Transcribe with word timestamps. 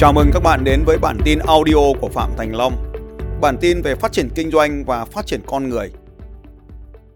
Chào 0.00 0.12
mừng 0.12 0.30
các 0.32 0.40
bạn 0.40 0.64
đến 0.64 0.82
với 0.86 0.98
bản 0.98 1.18
tin 1.24 1.38
audio 1.38 1.92
của 2.00 2.08
Phạm 2.08 2.30
Thành 2.36 2.56
Long. 2.56 2.92
Bản 3.40 3.56
tin 3.60 3.82
về 3.82 3.94
phát 3.94 4.12
triển 4.12 4.28
kinh 4.34 4.50
doanh 4.50 4.84
và 4.84 5.04
phát 5.04 5.26
triển 5.26 5.40
con 5.46 5.68
người. 5.68 5.92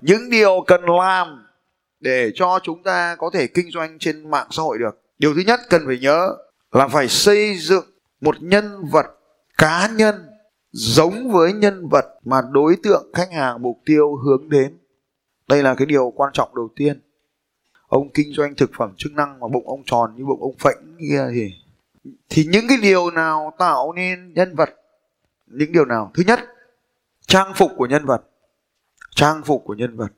Những 0.01 0.30
điều 0.30 0.65
cần 0.66 0.84
làm 0.84 1.47
để 2.01 2.30
cho 2.34 2.59
chúng 2.62 2.83
ta 2.83 3.16
có 3.19 3.30
thể 3.34 3.47
kinh 3.47 3.70
doanh 3.70 3.98
trên 3.98 4.30
mạng 4.30 4.47
xã 4.51 4.62
hội 4.62 4.79
được. 4.79 5.01
Điều 5.19 5.34
thứ 5.34 5.41
nhất 5.47 5.61
cần 5.70 5.83
phải 5.87 5.98
nhớ 5.98 6.37
là 6.73 6.89
phải 6.89 7.09
xây 7.09 7.56
dựng 7.59 7.84
một 8.20 8.37
nhân 8.41 8.84
vật 8.92 9.06
cá 9.59 9.89
nhân 9.97 10.14
giống 10.73 11.33
với 11.33 11.53
nhân 11.53 11.89
vật 11.89 12.05
mà 12.25 12.42
đối 12.53 12.77
tượng, 12.83 13.11
khách 13.14 13.33
hàng, 13.33 13.62
mục 13.62 13.78
tiêu 13.87 14.17
hướng 14.17 14.48
đến. 14.48 14.78
Đây 15.48 15.62
là 15.62 15.75
cái 15.75 15.87
điều 15.87 16.12
quan 16.17 16.30
trọng 16.33 16.55
đầu 16.55 16.69
tiên. 16.77 17.01
Ông 17.87 18.12
kinh 18.14 18.33
doanh 18.33 18.55
thực 18.55 18.70
phẩm 18.78 18.92
chức 18.97 19.12
năng 19.12 19.41
mà 19.41 19.48
bụng 19.48 19.69
ông 19.69 19.83
tròn 19.87 20.14
như 20.17 20.25
bụng 20.25 20.42
ông 20.42 20.56
phệnh 20.59 20.97
kia 20.98 21.25
thì 21.34 21.51
thì 22.29 22.45
những 22.45 22.65
cái 22.69 22.79
điều 22.83 23.11
nào 23.11 23.52
tạo 23.59 23.92
nên 23.92 24.33
nhân 24.34 24.55
vật? 24.55 24.70
Những 25.47 25.73
điều 25.73 25.84
nào? 25.84 26.11
Thứ 26.15 26.23
nhất, 26.27 26.41
trang 27.27 27.52
phục 27.55 27.70
của 27.77 27.87
nhân 27.87 28.06
vật. 28.06 28.23
Trang 29.15 29.42
phục 29.45 29.62
của 29.65 29.75
nhân 29.75 29.97
vật. 29.97 30.12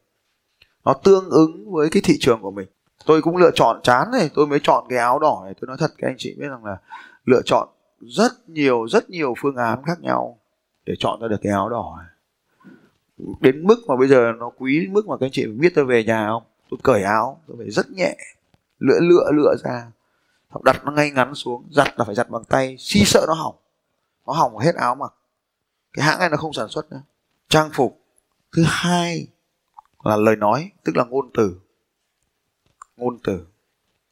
Nó 0.85 0.95
tương 0.95 1.31
ứng 1.31 1.73
với 1.73 1.89
cái 1.91 2.03
thị 2.05 2.17
trường 2.21 2.43
của 2.43 2.51
mình. 2.51 2.69
Tôi 3.07 3.23
cũng 3.23 3.37
lựa 3.37 3.51
chọn 3.55 3.81
chán 3.83 4.11
này, 4.13 4.31
tôi 4.35 4.47
mới 4.47 4.61
chọn 4.63 4.85
cái 4.89 4.99
áo 4.99 5.19
đỏ 5.19 5.41
này. 5.45 5.55
Tôi 5.61 5.69
nói 5.69 5.77
thật, 5.81 5.91
các 5.99 6.09
anh 6.09 6.17
chị 6.19 6.35
biết 6.39 6.49
rằng 6.49 6.65
là 6.65 6.77
lựa 7.25 7.41
chọn 7.45 7.69
rất 8.01 8.33
nhiều 8.49 8.89
rất 8.89 9.11
nhiều 9.11 9.35
phương 9.43 9.57
án 9.57 9.83
khác 9.87 10.01
nhau 10.01 10.39
để 10.87 10.95
chọn 10.99 11.21
ra 11.21 11.29
được 11.29 11.41
cái 11.43 11.53
áo 11.53 11.69
đỏ. 11.69 11.95
Này 11.99 12.15
đến 13.41 13.67
mức 13.67 13.77
mà 13.89 13.97
bây 13.97 14.09
giờ 14.09 14.33
nó 14.39 14.51
quý 14.59 14.81
đến 14.81 14.93
mức 14.93 15.09
mà 15.09 15.17
các 15.17 15.27
anh 15.27 15.33
chị 15.33 15.47
biết 15.47 15.73
tôi 15.75 15.85
về 15.85 16.05
nhà 16.05 16.27
không? 16.29 16.43
Tôi 16.71 16.79
cởi 16.83 17.03
áo, 17.03 17.41
tôi 17.47 17.57
phải 17.61 17.71
rất 17.71 17.91
nhẹ, 17.91 18.17
lựa 18.79 19.01
lựa 19.01 19.31
lựa 19.33 19.55
ra 19.65 19.87
đặt 20.63 20.85
nó 20.85 20.93
ngay 20.93 21.11
ngắn 21.11 21.35
xuống, 21.35 21.69
giặt 21.73 21.99
là 21.99 22.05
phải 22.05 22.15
giặt 22.15 22.31
bằng 22.31 22.45
tay, 22.45 22.77
si 22.79 23.05
sợ 23.05 23.25
nó 23.29 23.35
hỏng. 23.35 23.57
Nó 24.27 24.33
hỏng 24.33 24.59
hết 24.59 24.75
áo 24.75 24.95
mặc. 24.95 25.15
Cái 25.93 26.05
hãng 26.05 26.19
này 26.19 26.29
nó 26.29 26.37
không 26.37 26.53
sản 26.53 26.69
xuất 26.69 26.93
nữa. 26.93 27.03
Trang 27.49 27.71
phục. 27.73 28.01
Thứ 28.53 28.65
hai 28.67 29.27
là 30.05 30.17
lời 30.17 30.37
nói, 30.37 30.71
tức 30.85 30.97
là 30.97 31.05
ngôn 31.05 31.31
từ. 31.35 31.61
Ngôn 32.97 33.19
từ. 33.25 33.47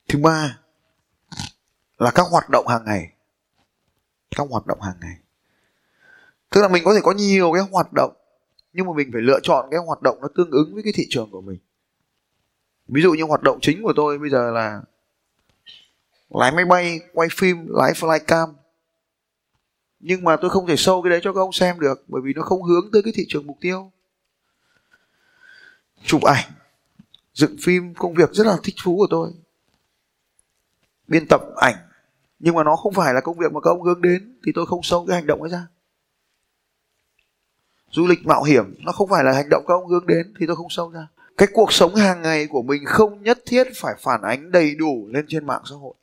Thứ 0.08 0.18
ba 0.18 0.58
là 1.98 2.10
các 2.10 2.26
hoạt 2.30 2.50
động 2.50 2.66
hàng 2.66 2.84
ngày. 2.84 3.12
Các 4.36 4.46
hoạt 4.50 4.66
động 4.66 4.80
hàng 4.80 4.96
ngày. 5.00 5.16
Tức 6.50 6.60
là 6.62 6.68
mình 6.68 6.84
có 6.84 6.94
thể 6.94 7.00
có 7.02 7.12
nhiều 7.12 7.52
cái 7.52 7.62
hoạt 7.70 7.92
động, 7.92 8.12
nhưng 8.72 8.86
mà 8.86 8.92
mình 8.96 9.10
phải 9.12 9.22
lựa 9.22 9.40
chọn 9.42 9.68
cái 9.70 9.80
hoạt 9.80 10.02
động 10.02 10.18
nó 10.22 10.28
tương 10.34 10.50
ứng 10.50 10.74
với 10.74 10.82
cái 10.82 10.92
thị 10.96 11.06
trường 11.10 11.30
của 11.30 11.40
mình. 11.40 11.58
Ví 12.88 13.02
dụ 13.02 13.12
như 13.12 13.22
hoạt 13.22 13.42
động 13.42 13.58
chính 13.62 13.82
của 13.82 13.92
tôi 13.96 14.18
bây 14.18 14.30
giờ 14.30 14.50
là 14.50 14.82
lái 16.34 16.52
máy 16.52 16.64
bay, 16.64 17.00
quay 17.12 17.28
phim, 17.36 17.66
lái 17.68 17.92
flycam. 17.92 18.52
Nhưng 20.00 20.24
mà 20.24 20.36
tôi 20.36 20.50
không 20.50 20.66
thể 20.66 20.76
sâu 20.76 21.02
cái 21.02 21.10
đấy 21.10 21.20
cho 21.22 21.32
các 21.32 21.40
ông 21.40 21.52
xem 21.52 21.80
được, 21.80 22.04
bởi 22.08 22.22
vì 22.24 22.32
nó 22.32 22.42
không 22.42 22.62
hướng 22.62 22.90
tới 22.92 23.02
cái 23.02 23.12
thị 23.16 23.24
trường 23.28 23.46
mục 23.46 23.56
tiêu. 23.60 23.90
Chụp 26.04 26.22
ảnh, 26.22 26.44
dựng 27.34 27.56
phim, 27.62 27.94
công 27.94 28.14
việc 28.14 28.32
rất 28.32 28.46
là 28.46 28.56
thích 28.62 28.74
thú 28.84 28.96
của 28.96 29.06
tôi. 29.10 29.32
Biên 31.08 31.26
tập 31.28 31.40
ảnh, 31.56 31.74
nhưng 32.38 32.54
mà 32.54 32.64
nó 32.64 32.76
không 32.76 32.94
phải 32.94 33.14
là 33.14 33.20
công 33.20 33.38
việc 33.38 33.52
mà 33.52 33.60
các 33.60 33.70
ông 33.70 33.82
hướng 33.82 34.02
đến, 34.02 34.38
thì 34.46 34.52
tôi 34.54 34.66
không 34.66 34.82
sâu 34.82 35.06
cái 35.06 35.16
hành 35.16 35.26
động 35.26 35.42
ấy 35.42 35.50
ra. 35.50 35.66
Du 37.90 38.06
lịch 38.06 38.26
mạo 38.26 38.42
hiểm, 38.42 38.74
nó 38.78 38.92
không 38.92 39.08
phải 39.08 39.24
là 39.24 39.32
hành 39.32 39.48
động 39.50 39.64
các 39.68 39.74
ông 39.74 39.86
hướng 39.86 40.06
đến, 40.06 40.34
thì 40.38 40.46
tôi 40.46 40.56
không 40.56 40.70
sâu 40.70 40.90
ra. 40.90 41.08
Cái 41.36 41.48
cuộc 41.52 41.72
sống 41.72 41.94
hàng 41.94 42.22
ngày 42.22 42.46
của 42.46 42.62
mình 42.62 42.84
không 42.86 43.22
nhất 43.22 43.38
thiết 43.46 43.64
phải 43.76 43.94
phản 44.00 44.22
ánh 44.22 44.50
đầy 44.50 44.74
đủ 44.74 45.08
lên 45.12 45.24
trên 45.28 45.46
mạng 45.46 45.62
xã 45.70 45.76
hội 45.76 45.94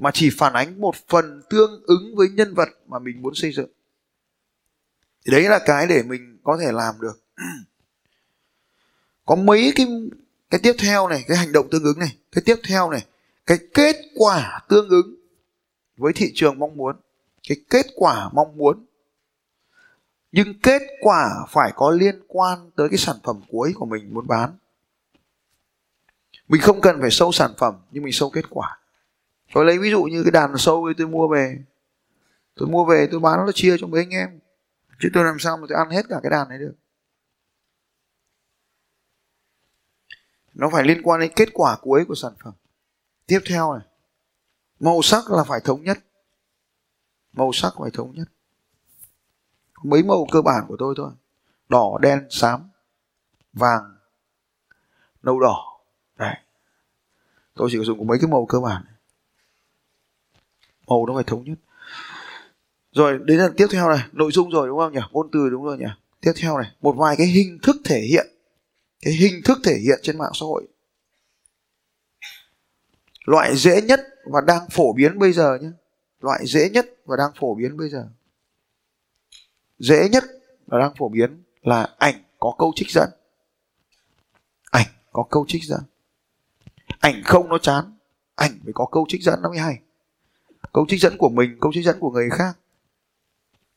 mà 0.00 0.10
chỉ 0.14 0.30
phản 0.38 0.52
ánh 0.52 0.80
một 0.80 0.94
phần 1.08 1.42
tương 1.50 1.82
ứng 1.86 2.16
với 2.16 2.28
nhân 2.28 2.54
vật 2.54 2.68
mà 2.86 2.98
mình 2.98 3.22
muốn 3.22 3.34
xây 3.34 3.52
dựng. 3.52 3.70
Thì 5.26 5.32
đấy 5.32 5.42
là 5.42 5.58
cái 5.66 5.86
để 5.86 6.02
mình 6.02 6.38
có 6.42 6.58
thể 6.60 6.72
làm 6.72 6.94
được. 7.00 7.20
Có 9.26 9.34
mấy 9.34 9.72
cái 9.76 9.86
cái 10.50 10.60
tiếp 10.62 10.72
theo 10.78 11.08
này, 11.08 11.24
cái 11.28 11.36
hành 11.36 11.52
động 11.52 11.68
tương 11.70 11.84
ứng 11.84 11.98
này, 11.98 12.16
cái 12.32 12.42
tiếp 12.46 12.56
theo 12.68 12.90
này, 12.90 13.06
cái 13.46 13.58
kết 13.74 13.96
quả 14.14 14.60
tương 14.68 14.88
ứng 14.88 15.14
với 15.96 16.12
thị 16.12 16.32
trường 16.34 16.58
mong 16.58 16.76
muốn, 16.76 16.96
cái 17.48 17.56
kết 17.70 17.86
quả 17.94 18.30
mong 18.32 18.56
muốn. 18.56 18.86
Nhưng 20.32 20.60
kết 20.60 20.82
quả 21.00 21.46
phải 21.48 21.72
có 21.76 21.90
liên 21.90 22.20
quan 22.28 22.70
tới 22.76 22.88
cái 22.88 22.98
sản 22.98 23.16
phẩm 23.22 23.40
cuối 23.48 23.72
của 23.74 23.86
mình 23.86 24.14
muốn 24.14 24.26
bán. 24.26 24.56
Mình 26.48 26.60
không 26.60 26.80
cần 26.80 27.00
phải 27.00 27.10
sâu 27.10 27.32
sản 27.32 27.52
phẩm, 27.58 27.74
nhưng 27.90 28.04
mình 28.04 28.12
sâu 28.12 28.30
kết 28.30 28.44
quả 28.50 28.77
tôi 29.54 29.64
lấy 29.64 29.78
ví 29.78 29.90
dụ 29.90 30.02
như 30.02 30.22
cái 30.22 30.30
đàn 30.30 30.58
sâu 30.58 30.84
ấy 30.84 30.94
tôi 30.98 31.06
mua 31.06 31.28
về. 31.28 31.58
Tôi 32.54 32.68
mua 32.68 32.84
về, 32.84 33.08
tôi 33.10 33.20
bán 33.20 33.46
nó 33.46 33.52
chia 33.54 33.76
cho 33.78 33.86
mấy 33.86 34.00
anh 34.00 34.10
em. 34.10 34.40
Chứ 35.00 35.08
tôi 35.14 35.24
làm 35.24 35.38
sao 35.38 35.56
mà 35.56 35.66
tôi 35.68 35.78
ăn 35.78 35.90
hết 35.90 36.06
cả 36.08 36.20
cái 36.22 36.30
đàn 36.30 36.48
này 36.48 36.58
được. 36.58 36.74
Nó 40.54 40.68
phải 40.72 40.84
liên 40.84 41.02
quan 41.02 41.20
đến 41.20 41.32
kết 41.36 41.48
quả 41.52 41.76
cuối 41.80 42.04
của 42.08 42.14
sản 42.14 42.32
phẩm. 42.44 42.54
Tiếp 43.26 43.40
theo 43.46 43.74
này, 43.74 43.86
màu 44.80 45.02
sắc 45.02 45.30
là 45.30 45.44
phải 45.44 45.60
thống 45.64 45.82
nhất. 45.82 45.98
Màu 47.32 47.50
sắc 47.52 47.72
phải 47.78 47.90
thống 47.90 48.12
nhất. 48.14 48.28
Mấy 49.82 50.02
màu 50.02 50.26
cơ 50.32 50.42
bản 50.42 50.64
của 50.68 50.76
tôi 50.78 50.94
thôi. 50.96 51.12
Đỏ, 51.68 51.98
đen, 52.00 52.26
xám, 52.30 52.70
vàng, 53.52 53.96
nâu 55.22 55.40
đỏ. 55.40 55.80
Đấy. 56.16 56.34
Tôi 57.54 57.68
chỉ 57.72 57.78
dùng 57.78 58.06
mấy 58.06 58.18
cái 58.20 58.30
màu 58.30 58.46
cơ 58.46 58.60
bản 58.60 58.84
màu 60.88 61.06
nó 61.06 61.14
phải 61.14 61.24
thống 61.24 61.44
nhất. 61.44 61.58
Rồi, 62.92 63.18
đến 63.24 63.38
là 63.38 63.48
tiếp 63.56 63.66
theo 63.70 63.88
này, 63.88 63.98
nội 64.12 64.32
dung 64.32 64.50
rồi, 64.50 64.68
đúng 64.68 64.78
không 64.78 64.92
nhỉ? 64.92 65.00
Ngôn 65.10 65.28
từ 65.32 65.50
đúng 65.50 65.64
rồi 65.64 65.78
nhỉ? 65.78 65.84
Tiếp 66.20 66.32
theo 66.36 66.58
này, 66.58 66.70
một 66.80 66.92
vài 66.98 67.16
cái 67.16 67.26
hình 67.26 67.58
thức 67.62 67.76
thể 67.84 68.00
hiện. 68.00 68.26
Cái 69.00 69.12
hình 69.12 69.40
thức 69.44 69.58
thể 69.64 69.78
hiện 69.78 69.98
trên 70.02 70.18
mạng 70.18 70.32
xã 70.34 70.44
hội. 70.46 70.66
Loại 73.24 73.56
dễ 73.56 73.82
nhất 73.82 74.00
và 74.24 74.40
đang 74.46 74.70
phổ 74.70 74.92
biến 74.92 75.18
bây 75.18 75.32
giờ 75.32 75.58
nhé. 75.62 75.70
Loại 76.20 76.46
dễ 76.46 76.70
nhất 76.70 76.86
và 77.04 77.16
đang 77.16 77.30
phổ 77.40 77.54
biến 77.54 77.76
bây 77.76 77.88
giờ. 77.88 78.08
Dễ 79.78 80.08
nhất 80.08 80.24
và 80.66 80.78
đang 80.78 80.94
phổ 80.98 81.08
biến 81.08 81.42
là 81.62 81.94
ảnh 81.98 82.22
có 82.38 82.54
câu 82.58 82.72
trích 82.76 82.90
dẫn. 82.90 83.10
Ảnh 84.70 84.86
có 85.12 85.26
câu 85.30 85.44
trích 85.48 85.64
dẫn. 85.64 85.80
Ảnh 87.00 87.22
không 87.24 87.48
nó 87.48 87.58
chán, 87.58 87.84
ảnh 88.34 88.60
phải 88.64 88.72
có 88.74 88.86
câu 88.92 89.06
trích 89.08 89.22
dẫn, 89.22 89.42
nó 89.42 89.48
mới 89.48 89.58
hay 89.58 89.78
câu 90.72 90.86
trích 90.88 91.00
dẫn 91.00 91.16
của 91.18 91.28
mình 91.28 91.58
câu 91.60 91.72
trích 91.74 91.84
dẫn 91.84 91.96
của 92.00 92.10
người 92.10 92.28
khác. 92.30 92.58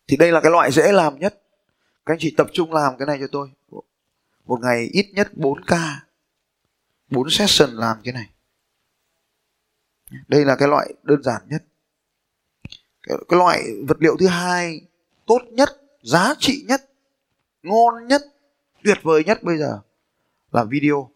Thì 0.07 0.17
đây 0.17 0.31
là 0.31 0.41
cái 0.41 0.51
loại 0.51 0.71
dễ 0.71 0.91
làm 0.91 1.19
nhất. 1.19 1.41
Các 2.05 2.13
anh 2.13 2.19
chị 2.19 2.33
tập 2.37 2.47
trung 2.53 2.73
làm 2.73 2.93
cái 2.97 3.05
này 3.05 3.17
cho 3.19 3.27
tôi. 3.31 3.49
Một 4.45 4.59
ngày 4.61 4.89
ít 4.91 5.05
nhất 5.13 5.31
4 5.33 5.63
ca 5.65 6.03
4 7.09 7.29
session 7.29 7.69
làm 7.69 7.97
cái 8.03 8.13
này. 8.13 8.29
Đây 10.27 10.45
là 10.45 10.55
cái 10.55 10.67
loại 10.67 10.93
đơn 11.03 11.23
giản 11.23 11.41
nhất. 11.47 11.63
Cái, 13.03 13.17
cái 13.29 13.37
loại 13.37 13.63
vật 13.87 13.97
liệu 13.99 14.17
thứ 14.19 14.27
hai 14.27 14.81
tốt 15.25 15.41
nhất 15.51 15.69
giá 16.03 16.33
trị 16.39 16.65
nhất 16.67 16.89
ngon 17.63 18.07
nhất 18.07 18.21
tuyệt 18.83 18.97
vời 19.03 19.23
nhất 19.23 19.43
bây 19.43 19.57
giờ 19.57 19.79
là 20.51 20.63
video. 20.63 21.09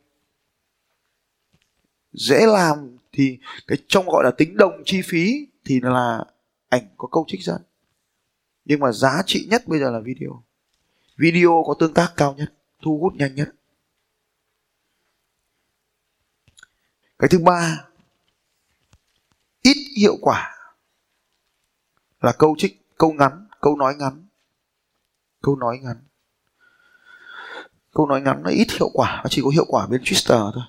Dễ 2.14 2.46
làm 2.46 2.98
thì 3.12 3.38
cái 3.68 3.78
trong 3.88 4.06
gọi 4.06 4.24
là 4.24 4.32
tính 4.32 4.58
đồng 4.58 4.84
chi 4.86 5.02
phí 5.02 5.48
thì 5.66 5.80
là 5.84 6.24
ảnh 6.70 6.88
có 6.98 7.08
câu 7.12 7.26
trích 7.28 7.44
dẫn 7.44 7.62
nhưng 8.66 8.80
mà 8.80 8.92
giá 8.92 9.22
trị 9.26 9.48
nhất 9.50 9.68
bây 9.68 9.80
giờ 9.80 9.92
là 9.92 10.00
video. 10.00 10.44
Video 11.18 11.64
có 11.68 11.76
tương 11.80 11.94
tác 11.94 12.14
cao 12.18 12.34
nhất, 12.34 12.54
thu 12.82 13.00
hút 13.02 13.14
nhanh 13.16 13.36
nhất. 13.36 13.50
Cái 17.20 17.30
thứ 17.30 17.40
ba, 17.40 17.86
ít 19.62 19.78
hiệu 19.98 20.18
quả 20.22 20.56
là 22.22 22.34
câu 22.40 22.56
trích, 22.58 22.98
câu 22.98 23.14
ngắn, 23.14 23.48
câu 23.62 23.76
nói 23.76 23.96
ngắn. 23.96 24.26
Câu 25.42 25.56
nói 25.56 25.78
ngắn. 25.78 25.98
Câu 27.94 28.08
nói 28.08 28.22
ngắn 28.22 28.44
nó 28.44 28.50
ít 28.50 28.68
hiệu 28.72 28.90
quả, 28.94 29.22
nó 29.24 29.30
chỉ 29.30 29.42
có 29.44 29.50
hiệu 29.50 29.66
quả 29.68 29.88
bên 29.88 30.02
twitter 30.02 30.52
thôi. 30.52 30.64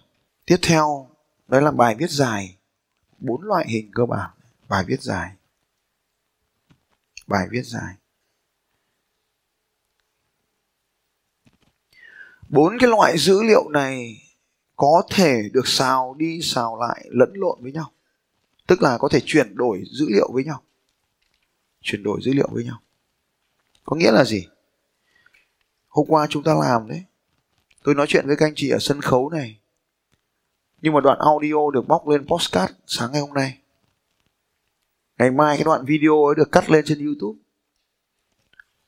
Tiếp 0.47 0.57
theo, 0.63 1.11
đấy 1.49 1.63
là 1.63 1.71
bài 1.71 1.95
viết 1.99 2.11
dài, 2.11 2.57
bốn 3.19 3.43
loại 3.43 3.67
hình 3.69 3.91
cơ 3.95 4.07
bản 4.07 4.31
bài 4.69 4.85
viết 4.87 5.03
dài. 5.03 5.31
Bài 7.27 7.47
viết 7.51 7.63
dài. 7.63 7.95
Bốn 12.49 12.79
cái 12.79 12.91
loại 12.91 13.19
dữ 13.19 13.43
liệu 13.43 13.69
này 13.69 14.23
có 14.77 15.03
thể 15.11 15.43
được 15.53 15.67
xào 15.67 16.15
đi 16.15 16.41
xào 16.43 16.81
lại 16.81 17.07
lẫn 17.11 17.33
lộn 17.35 17.59
với 17.63 17.73
nhau. 17.73 17.93
Tức 18.67 18.83
là 18.83 18.99
có 18.99 19.09
thể 19.09 19.21
chuyển 19.25 19.57
đổi 19.57 19.85
dữ 19.93 20.07
liệu 20.09 20.33
với 20.33 20.45
nhau. 20.45 20.63
Chuyển 21.81 22.03
đổi 22.03 22.21
dữ 22.23 22.33
liệu 22.33 22.49
với 22.51 22.65
nhau. 22.65 22.83
Có 23.85 23.97
nghĩa 23.97 24.11
là 24.13 24.25
gì? 24.25 24.49
Hôm 25.89 26.07
qua 26.09 26.27
chúng 26.31 26.43
ta 26.43 26.55
làm 26.55 26.89
đấy. 26.89 27.05
Tôi 27.83 27.95
nói 27.95 28.07
chuyện 28.09 28.27
với 28.27 28.37
các 28.37 28.47
anh 28.47 28.53
chị 28.57 28.71
ở 28.71 28.79
sân 28.81 29.01
khấu 29.01 29.31
này. 29.31 29.61
Nhưng 30.83 30.93
mà 30.93 31.01
đoạn 31.01 31.19
audio 31.19 31.71
được 31.73 31.89
bóc 31.89 32.09
lên 32.09 32.27
postcard 32.27 32.73
sáng 32.87 33.13
ngày 33.13 33.21
hôm 33.21 33.35
nay 33.35 33.59
ngày 35.19 35.31
mai 35.31 35.57
cái 35.57 35.65
đoạn 35.65 35.85
video 35.85 36.25
ấy 36.25 36.35
được 36.35 36.53
cắt 36.53 36.71
lên 36.71 36.85
trên 36.87 37.07
youtube. 37.07 37.39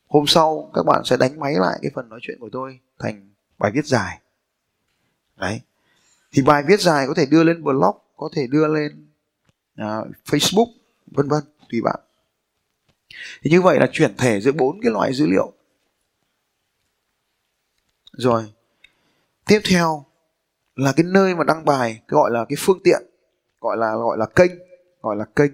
Hôm 0.07 0.27
sau 0.27 0.71
các 0.75 0.83
bạn 0.83 1.03
sẽ 1.05 1.17
đánh 1.17 1.41
máy 1.41 1.55
lại 1.55 1.79
cái 1.83 1.91
phần 1.95 2.09
nói 2.09 2.21
chuyện 2.23 2.39
của 2.41 2.49
tôi 2.53 2.81
thành 2.99 3.31
bài 3.59 3.71
viết 3.75 3.87
dài. 3.87 4.21
Đấy. 5.37 5.61
Thì 6.33 6.43
bài 6.43 6.63
viết 6.67 6.81
dài 6.81 7.07
có 7.07 7.15
thể 7.15 7.27
đưa 7.27 7.45
lên 7.45 7.65
blog 7.65 7.97
có 8.17 8.29
thể 8.33 8.47
đưa 8.47 8.69
lên 8.69 9.07
uh, 9.81 10.07
facebook 10.25 10.73
vân 11.07 11.29
vân 11.29 11.43
tùy 11.71 11.81
bạn. 11.83 12.01
Thì 13.43 13.51
như 13.51 13.63
vậy 13.63 13.79
là 13.81 13.89
chuyển 13.93 14.17
thể 14.17 14.41
giữa 14.41 14.53
bốn 14.53 14.81
cái 14.83 14.93
loại 14.93 15.15
dữ 15.15 15.27
liệu. 15.27 15.53
Rồi. 18.13 18.53
Tiếp 19.47 19.61
theo 19.71 20.05
là 20.77 20.93
cái 20.97 21.05
nơi 21.05 21.35
mà 21.35 21.45
đăng 21.45 21.65
bài 21.65 22.03
gọi 22.09 22.31
là 22.31 22.45
cái 22.49 22.57
phương 22.59 22.81
tiện 22.85 23.03
gọi 23.61 23.77
là 23.77 23.95
gọi 23.95 24.19
là 24.19 24.27
kênh 24.27 24.53
gọi 25.03 25.17
là 25.17 25.25
kênh 25.25 25.51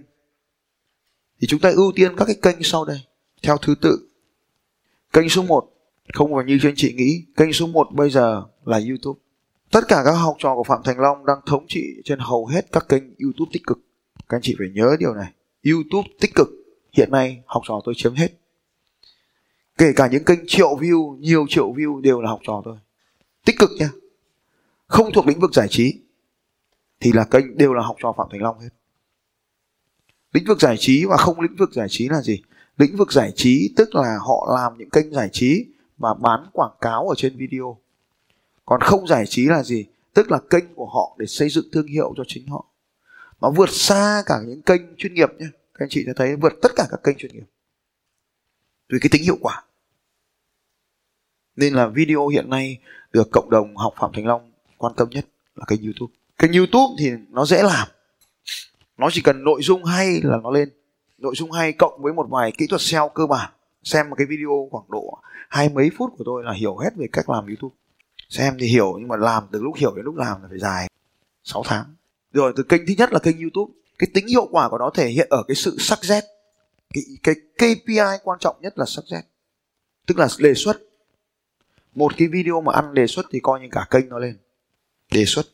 thì 1.40 1.46
chúng 1.46 1.60
ta 1.60 1.70
ưu 1.70 1.92
tiên 1.94 2.16
các 2.16 2.24
cái 2.24 2.36
kênh 2.42 2.62
sau 2.62 2.84
đây, 2.84 3.00
theo 3.42 3.56
thứ 3.56 3.74
tự. 3.80 4.08
Kênh 5.12 5.28
số 5.28 5.42
1 5.42 5.70
không 6.12 6.34
phải 6.34 6.44
như 6.44 6.58
anh 6.62 6.74
chị 6.76 6.94
nghĩ. 6.94 7.24
Kênh 7.36 7.52
số 7.52 7.66
1 7.66 7.88
bây 7.92 8.10
giờ 8.10 8.44
là 8.64 8.80
youtube. 8.88 9.20
Tất 9.70 9.80
cả 9.88 10.02
các 10.04 10.12
học 10.12 10.36
trò 10.38 10.54
của 10.54 10.64
phạm 10.64 10.80
thành 10.84 10.98
long 10.98 11.26
đang 11.26 11.38
thống 11.46 11.64
trị 11.68 11.84
trên 12.04 12.18
hầu 12.18 12.46
hết 12.46 12.72
các 12.72 12.88
kênh 12.88 13.02
youtube 13.22 13.50
tích 13.52 13.66
cực. 13.66 13.78
Các 14.28 14.36
anh 14.36 14.42
chị 14.42 14.54
phải 14.58 14.68
nhớ 14.74 14.96
điều 14.98 15.14
này. 15.14 15.32
Youtube 15.64 16.08
tích 16.20 16.34
cực, 16.34 16.48
hiện 16.92 17.10
nay 17.10 17.42
học 17.46 17.62
trò 17.68 17.80
tôi 17.84 17.94
chiếm 17.96 18.14
hết. 18.14 18.32
Kể 19.78 19.92
cả 19.96 20.08
những 20.12 20.24
kênh 20.24 20.38
triệu 20.46 20.76
view, 20.76 21.18
nhiều 21.18 21.46
triệu 21.48 21.72
view 21.72 22.00
đều 22.00 22.20
là 22.20 22.30
học 22.30 22.40
trò 22.46 22.62
tôi. 22.64 22.76
Tích 23.44 23.58
cực 23.58 23.70
nha. 23.78 23.90
Không 24.86 25.12
thuộc 25.12 25.26
lĩnh 25.26 25.40
vực 25.40 25.54
giải 25.54 25.66
trí, 25.70 25.94
thì 27.00 27.12
là 27.12 27.24
kênh 27.24 27.56
đều 27.56 27.74
là 27.74 27.82
học 27.82 27.96
trò 28.02 28.14
phạm 28.16 28.26
thành 28.30 28.42
long 28.42 28.60
hết 28.60 28.68
lĩnh 30.34 30.44
vực 30.44 30.60
giải 30.60 30.76
trí 30.78 31.04
và 31.04 31.16
không 31.16 31.40
lĩnh 31.40 31.56
vực 31.56 31.72
giải 31.72 31.86
trí 31.90 32.08
là 32.08 32.22
gì? 32.22 32.42
Lĩnh 32.76 32.96
vực 32.96 33.12
giải 33.12 33.32
trí 33.36 33.72
tức 33.76 33.94
là 33.94 34.18
họ 34.20 34.48
làm 34.54 34.78
những 34.78 34.90
kênh 34.90 35.12
giải 35.12 35.28
trí 35.32 35.66
và 35.98 36.14
bán 36.14 36.46
quảng 36.52 36.74
cáo 36.80 37.08
ở 37.08 37.14
trên 37.16 37.36
video. 37.36 37.78
Còn 38.64 38.80
không 38.80 39.06
giải 39.06 39.26
trí 39.26 39.46
là 39.46 39.62
gì? 39.62 39.86
Tức 40.14 40.30
là 40.30 40.38
kênh 40.50 40.74
của 40.74 40.86
họ 40.86 41.16
để 41.18 41.26
xây 41.26 41.48
dựng 41.48 41.64
thương 41.72 41.86
hiệu 41.86 42.14
cho 42.16 42.24
chính 42.28 42.46
họ. 42.46 42.64
Nó 43.40 43.50
vượt 43.50 43.70
xa 43.70 44.22
cả 44.26 44.40
những 44.46 44.62
kênh 44.62 44.82
chuyên 44.96 45.14
nghiệp 45.14 45.28
nhé. 45.38 45.46
Các 45.74 45.84
anh 45.84 45.88
chị 45.88 46.02
sẽ 46.06 46.12
thấy 46.16 46.36
vượt 46.36 46.52
tất 46.62 46.72
cả 46.76 46.86
các 46.90 47.00
kênh 47.04 47.16
chuyên 47.16 47.32
nghiệp. 47.32 47.46
Vì 48.88 48.98
cái 49.00 49.08
tính 49.12 49.22
hiệu 49.22 49.38
quả. 49.40 49.64
Nên 51.56 51.74
là 51.74 51.86
video 51.86 52.28
hiện 52.28 52.50
nay 52.50 52.78
được 53.12 53.30
cộng 53.30 53.50
đồng 53.50 53.76
học 53.76 53.94
phạm 53.96 54.10
thành 54.14 54.26
long 54.26 54.52
quan 54.78 54.92
tâm 54.96 55.10
nhất 55.10 55.26
là 55.54 55.64
kênh 55.68 55.82
youtube. 55.82 56.12
Kênh 56.38 56.52
youtube 56.52 56.94
thì 56.98 57.10
nó 57.30 57.46
dễ 57.46 57.62
làm 57.62 57.88
nó 58.98 59.08
chỉ 59.12 59.20
cần 59.20 59.44
nội 59.44 59.62
dung 59.62 59.84
hay 59.84 60.20
là 60.22 60.38
nó 60.42 60.50
lên. 60.50 60.68
Nội 61.18 61.34
dung 61.36 61.52
hay 61.52 61.72
cộng 61.72 62.02
với 62.02 62.12
một 62.12 62.26
vài 62.30 62.52
kỹ 62.58 62.66
thuật 62.66 62.80
SEO 62.80 63.08
cơ 63.08 63.26
bản. 63.26 63.52
Xem 63.82 64.10
một 64.10 64.16
cái 64.18 64.26
video 64.26 64.68
khoảng 64.70 64.84
độ 64.88 65.18
hai 65.48 65.68
mấy 65.68 65.90
phút 65.98 66.10
của 66.18 66.24
tôi 66.26 66.44
là 66.44 66.52
hiểu 66.52 66.76
hết 66.76 66.90
về 66.96 67.06
cách 67.12 67.30
làm 67.30 67.46
youtube. 67.46 67.74
Xem 68.28 68.56
thì 68.60 68.66
hiểu 68.66 68.96
nhưng 68.98 69.08
mà 69.08 69.16
làm 69.16 69.42
từ 69.52 69.62
lúc 69.62 69.76
hiểu 69.76 69.92
đến 69.96 70.04
lúc 70.04 70.16
làm 70.16 70.42
là 70.42 70.48
phải 70.48 70.58
dài 70.58 70.88
6 71.44 71.62
tháng. 71.66 71.84
Rồi 72.32 72.52
từ 72.56 72.62
kênh 72.62 72.86
thứ 72.86 72.94
nhất 72.98 73.12
là 73.12 73.18
kênh 73.18 73.40
youtube. 73.40 73.72
Cái 73.98 74.08
tính 74.14 74.26
hiệu 74.26 74.48
quả 74.50 74.68
của 74.68 74.78
nó 74.78 74.90
thể 74.94 75.08
hiện 75.08 75.26
ở 75.30 75.42
cái 75.48 75.54
sự 75.54 75.76
sắc 75.78 75.98
rét 76.02 76.24
cái, 76.94 77.04
cái 77.22 77.34
KPI 77.56 78.18
quan 78.24 78.38
trọng 78.40 78.56
nhất 78.60 78.78
là 78.78 78.84
sắc 78.86 79.04
rét 79.04 79.22
tức 80.06 80.18
là 80.18 80.28
đề 80.38 80.54
xuất. 80.54 80.80
Một 81.94 82.12
cái 82.16 82.28
video 82.28 82.60
mà 82.60 82.72
ăn 82.72 82.94
đề 82.94 83.06
xuất 83.06 83.26
thì 83.30 83.40
coi 83.40 83.60
như 83.60 83.68
cả 83.70 83.86
kênh 83.90 84.08
nó 84.08 84.18
lên. 84.18 84.38
Đề 85.12 85.24
xuất. 85.24 85.46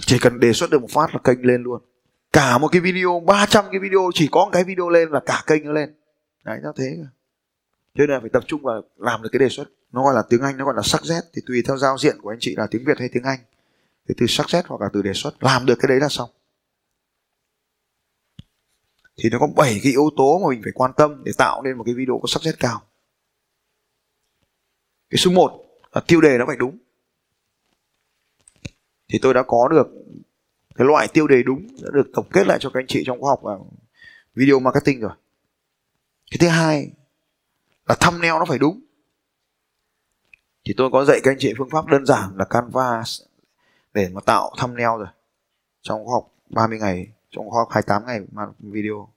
Chỉ 0.00 0.18
cần 0.20 0.40
đề 0.40 0.52
xuất 0.52 0.70
được 0.70 0.82
một 0.82 0.90
phát 0.90 1.14
là 1.14 1.20
kênh 1.24 1.46
lên 1.46 1.62
luôn 1.62 1.80
cả 2.32 2.58
một 2.58 2.68
cái 2.72 2.80
video 2.80 3.20
300 3.20 3.64
cái 3.70 3.80
video, 3.80 4.10
chỉ 4.14 4.28
có 4.32 4.44
một 4.44 4.50
cái 4.52 4.64
video 4.64 4.88
lên 4.88 5.08
là 5.08 5.20
cả 5.26 5.42
kênh 5.46 5.64
nó 5.64 5.72
lên. 5.72 5.94
Đấy, 6.44 6.58
nó 6.62 6.72
thế 6.76 6.96
cho 7.94 8.06
nên 8.06 8.10
là 8.10 8.20
phải 8.20 8.30
tập 8.32 8.42
trung 8.46 8.62
vào 8.62 8.82
làm 8.96 9.22
được 9.22 9.28
cái 9.32 9.38
đề 9.40 9.48
xuất. 9.48 9.64
Nó 9.92 10.04
gọi 10.04 10.14
là 10.14 10.22
tiếng 10.28 10.40
anh, 10.40 10.56
nó 10.56 10.64
gọi 10.64 10.74
là 10.76 10.82
sắc 10.84 11.00
z. 11.02 11.22
Thì 11.32 11.42
tùy 11.46 11.62
theo 11.66 11.76
giao 11.76 11.98
diện 11.98 12.16
của 12.22 12.30
anh 12.30 12.38
chị 12.40 12.54
là 12.56 12.66
tiếng 12.70 12.84
việt 12.84 12.98
hay 12.98 13.08
tiếng 13.12 13.22
anh. 13.22 13.38
Thì 14.08 14.14
từ 14.18 14.26
sắc 14.28 14.46
z 14.46 14.62
hoặc 14.66 14.80
là 14.80 14.88
từ 14.92 15.02
đề 15.02 15.12
xuất, 15.14 15.42
làm 15.42 15.66
được 15.66 15.74
cái 15.80 15.88
đấy 15.88 16.00
là 16.00 16.08
xong. 16.08 16.30
Thì 19.16 19.30
nó 19.30 19.38
có 19.38 19.46
7 19.56 19.80
cái 19.82 19.92
yếu 19.92 20.10
tố 20.16 20.38
mà 20.38 20.48
mình 20.48 20.60
phải 20.62 20.72
quan 20.74 20.92
tâm 20.96 21.24
để 21.24 21.32
tạo 21.38 21.62
nên 21.62 21.76
một 21.76 21.84
cái 21.84 21.94
video 21.94 22.18
có 22.22 22.26
sắc 22.28 22.42
z 22.42 22.52
cao. 22.58 22.82
Cái 25.10 25.18
số 25.18 25.30
1 25.30 25.66
là 25.92 26.00
tiêu 26.08 26.20
đề 26.20 26.38
nó 26.38 26.44
phải 26.46 26.56
đúng. 26.56 26.78
Thì 29.08 29.18
tôi 29.22 29.34
đã 29.34 29.42
có 29.42 29.68
được 29.68 29.86
cái 30.74 30.86
loại 30.86 31.08
tiêu 31.08 31.26
đề 31.26 31.42
đúng 31.42 31.66
đã 31.82 31.90
được 31.92 32.10
tổng 32.14 32.28
kết 32.32 32.46
lại 32.46 32.58
cho 32.60 32.70
các 32.70 32.80
anh 32.80 32.86
chị 32.88 33.02
trong 33.06 33.20
khóa 33.20 33.30
học 33.30 33.44
là 33.44 33.54
video 34.34 34.60
marketing 34.60 35.00
rồi. 35.00 35.12
Cái 36.30 36.38
thứ 36.40 36.48
hai 36.48 36.90
là 37.88 37.94
thumbnail 38.00 38.32
nó 38.32 38.44
phải 38.44 38.58
đúng. 38.58 38.80
Thì 40.64 40.74
tôi 40.76 40.90
có 40.92 41.04
dạy 41.04 41.20
các 41.22 41.30
anh 41.30 41.36
chị 41.40 41.54
phương 41.58 41.70
pháp 41.70 41.86
đơn 41.86 42.06
giản 42.06 42.36
là 42.36 42.44
Canva 42.44 43.02
để 43.94 44.08
mà 44.08 44.20
tạo 44.20 44.52
thumbnail 44.58 44.98
rồi. 44.98 45.06
Trong 45.82 46.04
khóa 46.04 46.12
học 46.12 46.34
30 46.50 46.78
ngày, 46.78 47.12
trong 47.30 47.50
khóa 47.50 47.60
học 47.60 47.68
28 47.70 48.06
ngày 48.06 48.20
video. 48.58 49.12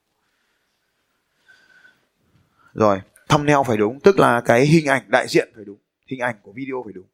Rồi, 2.73 3.01
thumbnail 3.29 3.57
phải 3.67 3.77
đúng, 3.77 3.99
tức 3.99 4.19
là 4.19 4.41
cái 4.45 4.65
hình 4.65 4.85
ảnh 4.85 5.03
đại 5.07 5.27
diện 5.27 5.51
phải 5.55 5.65
đúng, 5.65 5.77
hình 6.07 6.19
ảnh 6.19 6.35
của 6.41 6.51
video 6.51 6.81
phải 6.85 6.93
đúng. 6.93 7.05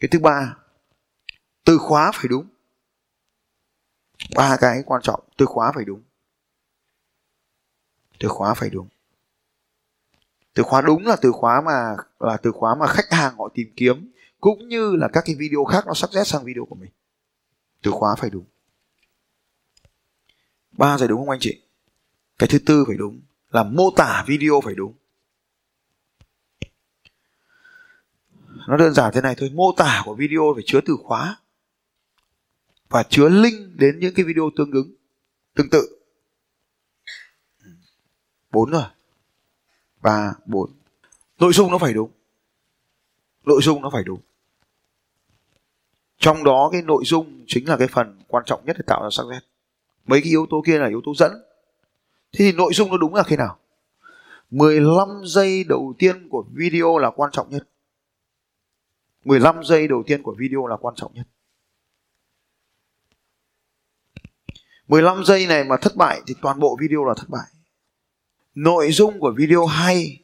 Cái 0.00 0.08
thứ 0.08 0.18
ba 0.18 0.56
từ 1.64 1.78
khóa 1.78 2.10
phải 2.14 2.28
đúng. 2.28 2.46
Ba 4.36 4.56
cái 4.60 4.82
quan 4.86 5.02
trọng, 5.02 5.20
từ 5.36 5.46
khóa 5.46 5.72
phải 5.74 5.84
đúng. 5.84 6.02
Từ 8.18 8.28
khóa 8.28 8.54
phải 8.54 8.70
đúng. 8.70 8.88
Từ 10.54 10.62
khóa 10.62 10.80
đúng 10.80 11.06
là 11.06 11.16
từ 11.22 11.32
khóa 11.32 11.60
mà, 11.60 11.96
là 12.18 12.36
từ 12.36 12.52
khóa 12.52 12.74
mà 12.74 12.86
khách 12.86 13.12
hàng 13.12 13.36
họ 13.36 13.48
tìm 13.54 13.72
kiếm, 13.76 14.12
cũng 14.40 14.68
như 14.68 14.96
là 14.96 15.08
các 15.12 15.22
cái 15.26 15.34
video 15.38 15.64
khác 15.64 15.86
nó 15.86 15.94
sắp 15.94 16.10
xếp 16.12 16.24
sang 16.24 16.44
video 16.44 16.64
của 16.64 16.74
mình. 16.74 16.90
Từ 17.82 17.90
khóa 17.90 18.14
phải 18.18 18.30
đúng. 18.30 18.44
Ba 20.72 20.98
rồi 20.98 21.08
đúng 21.08 21.20
không 21.20 21.30
anh 21.30 21.40
chị? 21.40 21.62
Cái 22.38 22.48
thứ 22.52 22.58
tư 22.66 22.84
phải 22.86 22.96
đúng 22.96 23.20
là 23.50 23.62
mô 23.62 23.90
tả 23.96 24.24
video 24.26 24.60
phải 24.64 24.74
đúng. 24.74 24.94
Nó 28.68 28.76
đơn 28.76 28.94
giản 28.94 29.10
thế 29.14 29.20
này 29.20 29.34
thôi, 29.38 29.50
mô 29.54 29.72
tả 29.76 30.02
của 30.04 30.14
video 30.14 30.42
phải 30.54 30.62
chứa 30.66 30.80
từ 30.86 30.96
khóa 31.04 31.36
và 32.90 33.02
chứa 33.02 33.28
link 33.28 33.76
đến 33.76 33.98
những 34.00 34.14
cái 34.14 34.24
video 34.24 34.50
tương 34.56 34.70
ứng, 34.70 34.94
tương 35.54 35.70
tự. 35.70 35.98
Bốn 38.50 38.70
rồi. 38.70 38.82
Ba, 40.02 40.32
bốn. 40.46 40.70
Nội 41.38 41.52
dung 41.52 41.70
nó 41.70 41.78
phải 41.78 41.94
đúng. 41.94 42.10
Nội 43.44 43.60
dung 43.62 43.82
nó 43.82 43.90
phải 43.92 44.04
đúng. 44.04 44.20
Trong 46.18 46.44
đó 46.44 46.68
cái 46.72 46.82
nội 46.82 47.02
dung 47.06 47.44
chính 47.46 47.68
là 47.68 47.76
cái 47.76 47.88
phần 47.88 48.20
quan 48.28 48.44
trọng 48.46 48.64
nhất 48.64 48.76
để 48.78 48.84
tạo 48.86 49.02
ra 49.02 49.08
sắc 49.10 49.26
nét 49.30 49.40
mấy 50.10 50.20
cái 50.20 50.30
yếu 50.30 50.46
tố 50.50 50.62
kia 50.66 50.78
là 50.78 50.88
yếu 50.88 51.00
tố 51.04 51.14
dẫn. 51.14 51.32
Thế 52.32 52.38
thì 52.38 52.52
nội 52.52 52.72
dung 52.74 52.90
nó 52.90 52.96
đúng 52.96 53.14
là 53.14 53.22
khi 53.22 53.36
nào? 53.36 53.58
15 54.50 55.08
giây 55.24 55.64
đầu 55.64 55.94
tiên 55.98 56.28
của 56.28 56.44
video 56.52 56.98
là 56.98 57.10
quan 57.10 57.30
trọng 57.32 57.50
nhất. 57.50 57.68
15 59.24 59.64
giây 59.64 59.88
đầu 59.88 60.02
tiên 60.06 60.22
của 60.22 60.34
video 60.38 60.66
là 60.66 60.76
quan 60.76 60.94
trọng 60.94 61.14
nhất. 61.14 61.26
15 64.90 65.24
giây 65.24 65.46
này 65.46 65.64
mà 65.64 65.76
thất 65.76 65.96
bại 65.96 66.20
thì 66.26 66.34
toàn 66.42 66.60
bộ 66.60 66.76
video 66.80 67.04
là 67.04 67.14
thất 67.16 67.28
bại. 67.28 67.46
Nội 68.54 68.92
dung 68.92 69.20
của 69.20 69.32
video 69.36 69.66
hay 69.66 70.20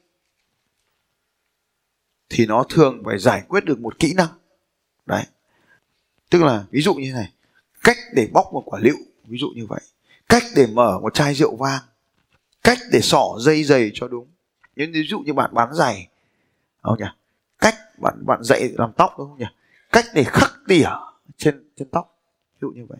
thì 2.28 2.46
nó 2.46 2.64
thường 2.68 3.02
phải 3.04 3.18
giải 3.18 3.42
quyết 3.48 3.64
được 3.64 3.80
một 3.80 3.98
kỹ 3.98 4.14
năng. 4.16 4.28
Đấy. 5.06 5.24
Tức 6.30 6.42
là 6.42 6.64
ví 6.70 6.80
dụ 6.80 6.94
như 6.94 7.12
này, 7.12 7.32
cách 7.82 7.96
để 8.12 8.28
bóc 8.32 8.46
một 8.52 8.62
quả 8.66 8.80
lựu, 8.82 8.96
ví 9.24 9.38
dụ 9.38 9.48
như 9.54 9.66
vậy. 9.66 9.80
Cách 10.28 10.42
để 10.56 10.66
mở 10.66 10.98
một 11.02 11.14
chai 11.14 11.34
rượu 11.34 11.56
vang, 11.56 11.82
cách 12.62 12.78
để 12.92 13.00
xỏ 13.02 13.36
dây 13.40 13.64
giày 13.64 13.90
cho 13.94 14.08
đúng. 14.08 14.26
Nhưng 14.76 14.92
ví 14.92 15.06
dụ 15.06 15.18
như 15.18 15.32
bạn 15.32 15.50
bán 15.54 15.74
giày 15.74 16.08
không 16.82 16.98
nhỉ? 16.98 17.04
Cách 17.58 17.74
bạn 17.98 18.26
bạn 18.26 18.42
dạy 18.42 18.70
làm 18.78 18.92
tóc, 18.92 19.14
đúng 19.18 19.28
không 19.28 19.38
nhỉ? 19.38 19.46
Cách 19.92 20.04
để 20.14 20.24
khắc 20.24 20.52
tỉa 20.68 20.88
trên 21.36 21.68
trên 21.76 21.88
tóc, 21.88 22.18
ví 22.52 22.58
dụ 22.60 22.70
như 22.70 22.86
vậy. 22.88 22.98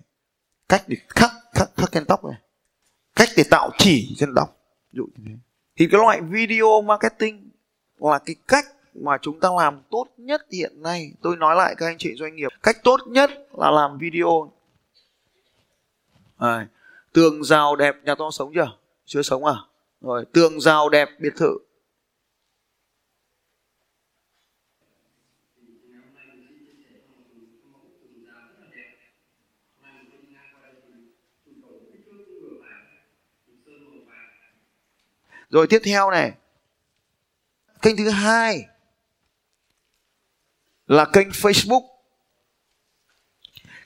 Cách 0.69 0.83
để 0.87 0.97
khắc 1.09 1.31
khắc 1.57 1.69
khắc 1.77 1.93
trên 1.93 2.05
tóc 2.05 2.25
này. 2.25 2.41
Cách 3.17 3.29
để 3.37 3.45
tạo 3.51 3.71
chỉ 3.79 4.15
trên 4.19 4.35
tóc. 4.37 4.57
Ví 4.93 4.97
dụ 4.97 5.05
như 5.17 5.25
thế. 5.27 5.33
Thì 5.77 5.89
cái 5.93 6.01
loại 6.01 6.21
video 6.21 6.83
marketing 6.83 7.51
là 7.99 8.19
cái 8.19 8.37
cách 8.49 8.67
mà 8.95 9.19
chúng 9.23 9.41
ta 9.41 9.49
làm 9.59 9.83
tốt 9.91 10.07
nhất 10.17 10.47
hiện 10.53 10.83
nay. 10.83 11.13
Tôi 11.23 11.37
nói 11.37 11.57
lại 11.57 11.75
các 11.79 11.87
anh 11.87 11.99
chị 11.99 12.15
doanh 12.19 12.37
nghiệp. 12.37 12.49
Cách 12.63 12.77
tốt 12.85 13.01
nhất 13.07 13.31
là 13.53 13.71
làm 13.71 13.99
video. 13.99 14.53
À, 16.39 16.69
tường 17.13 17.45
rào 17.45 17.77
đẹp 17.77 17.97
nhà 18.05 18.15
to 18.15 18.31
sống 18.31 18.53
chưa? 18.55 18.79
Chưa 19.05 19.23
sống 19.23 19.45
à? 19.45 19.55
Rồi 20.01 20.25
tường 20.33 20.61
rào 20.61 20.89
đẹp 20.89 21.09
biệt 21.19 21.33
thự. 21.37 21.59
Rồi 35.51 35.67
tiếp 35.67 35.83
theo 35.85 36.11
này. 36.11 36.33
Kênh 37.83 37.97
thứ 37.97 38.11
hai 38.11 38.67
là 40.87 41.05
kênh 41.13 41.29
facebook. 41.29 41.83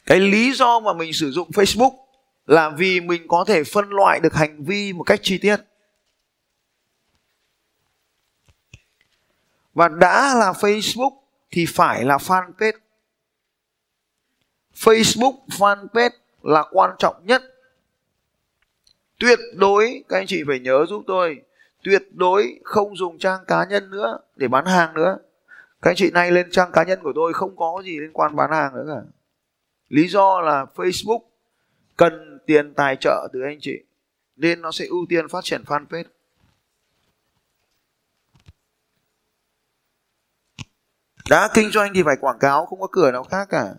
Cái 0.06 0.20
lý 0.20 0.52
do 0.52 0.80
mà 0.80 0.92
mình 0.92 1.12
sử 1.12 1.30
dụng 1.30 1.50
facebook 1.50 2.04
là 2.46 2.70
vì 2.70 3.00
mình 3.00 3.28
có 3.28 3.44
thể 3.48 3.64
phân 3.64 3.88
loại 3.88 4.20
được 4.20 4.34
hành 4.34 4.64
vi 4.64 4.92
một 4.92 5.02
cách 5.02 5.20
chi 5.22 5.38
tiết. 5.38 5.56
Và 9.74 9.88
đã 9.88 10.34
là 10.34 10.52
facebook 10.52 11.20
thì 11.50 11.66
phải 11.68 12.04
là 12.04 12.16
fanpage. 12.16 12.78
Facebook, 14.74 15.46
fanpage 15.46 16.10
là 16.42 16.64
quan 16.70 16.90
trọng 16.98 17.26
nhất. 17.26 17.42
Tuyệt 19.18 19.38
đối, 19.54 20.04
các 20.08 20.16
anh 20.16 20.26
chị 20.26 20.42
phải 20.46 20.58
nhớ 20.58 20.86
giúp 20.88 21.02
tôi 21.06 21.42
tuyệt 21.82 22.02
đối 22.10 22.60
không 22.64 22.96
dùng 22.96 23.18
trang 23.18 23.44
cá 23.46 23.64
nhân 23.64 23.90
nữa, 23.90 24.18
để 24.36 24.48
bán 24.48 24.66
hàng 24.66 24.94
nữa. 24.94 25.18
Các 25.82 25.90
anh 25.90 25.96
chị 25.96 26.10
nay 26.10 26.30
lên 26.30 26.50
trang 26.50 26.72
cá 26.72 26.84
nhân 26.84 26.98
của 27.02 27.12
tôi 27.14 27.32
không 27.32 27.56
có 27.56 27.82
gì 27.84 28.00
liên 28.00 28.12
quan 28.12 28.36
bán 28.36 28.50
hàng 28.50 28.74
nữa 28.74 28.84
cả. 28.88 29.10
Lý 29.88 30.08
do 30.08 30.40
là 30.40 30.66
facebook 30.74 31.20
cần 31.96 32.38
tiền 32.46 32.74
tài 32.74 32.96
trợ 33.00 33.28
từ 33.32 33.42
anh 33.42 33.58
chị, 33.60 33.78
nên 34.36 34.62
nó 34.62 34.72
sẽ 34.72 34.86
ưu 34.86 35.06
tiên 35.08 35.28
phát 35.28 35.44
triển 35.44 35.62
fanpage. 35.62 36.04
Đã 41.30 41.48
kinh 41.54 41.70
doanh 41.70 41.92
thì 41.94 42.02
phải 42.02 42.16
quảng 42.20 42.38
cáo, 42.38 42.66
không 42.66 42.80
có 42.80 42.88
cửa 42.92 43.10
nào 43.12 43.24
khác 43.24 43.48
cả. 43.50 43.74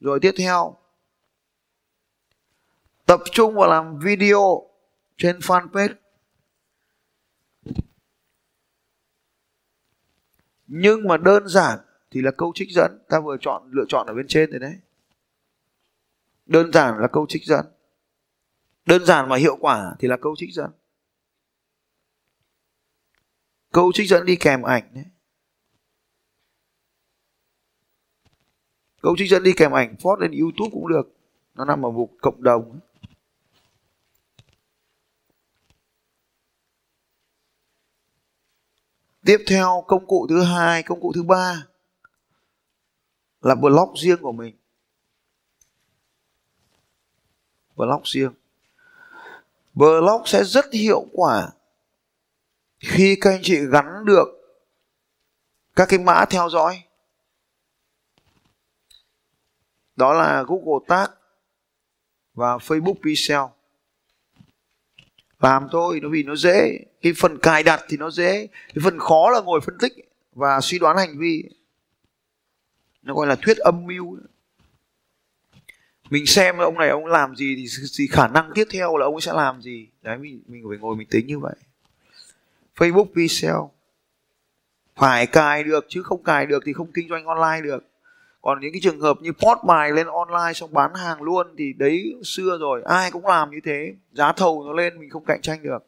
Rồi 0.00 0.18
tiếp 0.22 0.32
theo, 0.38 0.76
tập 3.06 3.20
trung 3.32 3.54
vào 3.54 3.70
làm 3.70 3.98
video 3.98 4.68
trên 5.16 5.38
fanpage. 5.38 5.94
Nhưng 10.74 11.08
mà 11.08 11.16
đơn 11.16 11.48
giản 11.48 11.78
thì 12.10 12.22
là 12.22 12.30
câu 12.30 12.52
trích 12.54 12.68
dẫn. 12.70 12.98
Ta 13.08 13.20
vừa 13.20 13.36
chọn, 13.40 13.70
lựa 13.70 13.84
chọn 13.88 14.06
ở 14.06 14.14
bên 14.14 14.26
trên 14.28 14.50
rồi 14.50 14.60
đấy. 14.60 14.74
Đơn 16.46 16.72
giản 16.72 16.98
là 16.98 17.08
câu 17.08 17.26
trích 17.28 17.44
dẫn. 17.44 17.66
Đơn 18.86 19.04
giản 19.04 19.28
mà 19.28 19.36
hiệu 19.36 19.56
quả 19.60 19.94
thì 19.98 20.08
là 20.08 20.16
câu 20.16 20.34
trích 20.36 20.54
dẫn. 20.54 20.70
Câu 23.72 23.92
trích 23.94 24.08
dẫn 24.08 24.26
đi 24.26 24.36
kèm 24.36 24.62
ảnh 24.62 24.94
đấy. 24.94 25.04
Câu 29.02 29.14
trích 29.18 29.30
dẫn 29.30 29.42
đi 29.42 29.52
kèm 29.56 29.72
ảnh, 29.72 29.96
post 29.96 30.20
lên 30.20 30.40
youtube 30.40 30.70
cũng 30.72 30.88
được. 30.88 31.16
Nó 31.54 31.64
nằm 31.64 31.86
ở 31.86 31.90
mục 31.90 32.16
cộng 32.20 32.42
đồng. 32.42 32.80
Tiếp 39.24 39.44
theo, 39.46 39.84
công 39.88 40.06
cụ 40.06 40.26
thứ 40.28 40.42
hai, 40.42 40.82
công 40.82 41.00
cụ 41.00 41.12
thứ 41.14 41.22
ba 41.22 41.66
là 43.40 43.54
blog 43.54 43.94
riêng 43.96 44.18
của 44.22 44.32
mình. 44.32 44.56
Blog 47.76 48.02
riêng. 48.04 48.32
Blog 49.74 50.22
sẽ 50.26 50.44
rất 50.44 50.72
hiệu 50.72 51.06
quả 51.12 51.50
khi 52.78 53.18
các 53.20 53.30
anh 53.30 53.40
chị 53.42 53.56
gắn 53.72 54.04
được 54.04 54.28
các 55.76 55.88
cái 55.88 55.98
mã 55.98 56.24
theo 56.30 56.48
dõi. 56.50 56.82
Đó 59.96 60.12
là 60.12 60.42
Google 60.42 60.86
Tag 60.88 61.10
và 62.34 62.56
Facebook 62.56 63.02
Pixel 63.04 63.40
làm 65.42 65.68
thôi 65.72 66.00
nó 66.02 66.08
vì 66.08 66.22
nó 66.22 66.36
dễ. 66.36 66.78
Cái 67.02 67.12
phần 67.16 67.38
cài 67.38 67.62
đặt 67.62 67.84
thì 67.88 67.96
nó 67.96 68.10
dễ. 68.10 68.46
Cái 68.46 68.82
phần 68.84 68.98
khó 68.98 69.30
là 69.30 69.40
ngồi 69.40 69.60
phân 69.60 69.78
tích 69.78 69.92
và 70.32 70.60
suy 70.60 70.78
đoán 70.78 70.96
hành 70.96 71.18
vi. 71.18 71.44
Nó 73.02 73.14
gọi 73.14 73.26
là 73.26 73.34
thuyết 73.34 73.56
âm 73.56 73.86
mưu. 73.86 74.18
Mình 76.10 76.26
xem 76.26 76.56
ông 76.56 76.78
này 76.78 76.88
ông 76.88 77.06
làm 77.06 77.36
gì 77.36 77.56
thì, 77.56 77.66
thì 77.98 78.06
khả 78.06 78.28
năng 78.28 78.50
tiếp 78.54 78.64
theo 78.70 78.96
là 78.96 79.06
ông 79.06 79.14
ấy 79.14 79.20
sẽ 79.20 79.32
làm 79.32 79.62
gì. 79.62 79.88
Đấy 80.02 80.18
mình 80.18 80.42
mình 80.46 80.64
phải 80.68 80.78
ngồi 80.78 80.96
mình 80.96 81.08
tính 81.10 81.26
như 81.26 81.38
vậy. 81.38 81.54
Facebook 82.76 83.14
Pixel 83.14 83.56
phải 84.96 85.26
cài 85.26 85.64
được 85.64 85.86
chứ 85.88 86.02
không 86.02 86.22
cài 86.22 86.46
được 86.46 86.62
thì 86.66 86.72
không 86.72 86.92
kinh 86.92 87.08
doanh 87.08 87.26
online 87.26 87.60
được 87.62 87.91
còn 88.42 88.60
những 88.60 88.72
cái 88.72 88.80
trường 88.82 89.00
hợp 89.00 89.16
như 89.20 89.32
post 89.32 89.64
bài 89.66 89.90
lên 89.92 90.06
online 90.06 90.52
xong 90.54 90.72
bán 90.72 90.94
hàng 90.94 91.22
luôn 91.22 91.54
thì 91.58 91.72
đấy 91.72 92.14
xưa 92.24 92.58
rồi, 92.60 92.82
ai 92.84 93.10
cũng 93.10 93.26
làm 93.26 93.50
như 93.50 93.58
thế. 93.64 93.94
Giá 94.12 94.32
thầu 94.32 94.64
nó 94.66 94.72
lên, 94.72 95.00
mình 95.00 95.10
không 95.10 95.24
cạnh 95.24 95.42
tranh 95.42 95.62
được. 95.62 95.78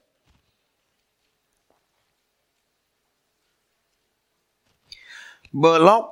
Blog 5.53 6.05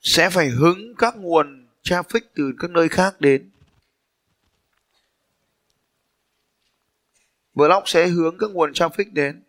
sẽ 0.00 0.30
phải 0.30 0.48
hứng 0.48 0.94
các 0.98 1.16
nguồn 1.16 1.66
traffic 1.82 2.20
từ 2.34 2.52
các 2.58 2.70
nơi 2.70 2.88
khác 2.88 3.20
đến. 3.20 3.50
Blog 7.54 7.82
sẽ 7.86 8.06
hướng 8.06 8.38
các 8.38 8.50
nguồn 8.50 8.72
traffic 8.72 9.12
đến. 9.12 9.42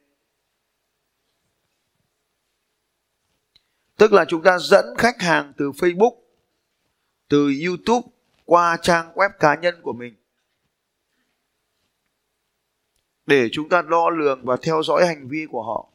Tức 3.99 4.13
là 4.13 4.25
chúng 4.25 4.43
ta 4.43 4.57
dẫn 4.59 4.85
khách 4.97 5.21
hàng 5.21 5.53
từ 5.57 5.71
facebook, 5.71 6.15
từ 7.27 7.53
youtube 7.65 8.07
qua 8.45 8.77
trang 8.81 9.11
web 9.15 9.29
cá 9.39 9.55
nhân 9.55 9.75
của 9.81 9.93
mình. 9.93 10.15
Để 13.25 13.49
chúng 13.51 13.69
ta 13.69 13.81
đo 13.81 14.09
lường 14.09 14.45
và 14.45 14.57
theo 14.61 14.83
dõi 14.83 15.05
hành 15.05 15.27
vi 15.27 15.45
của 15.51 15.63
họ. 15.63 15.87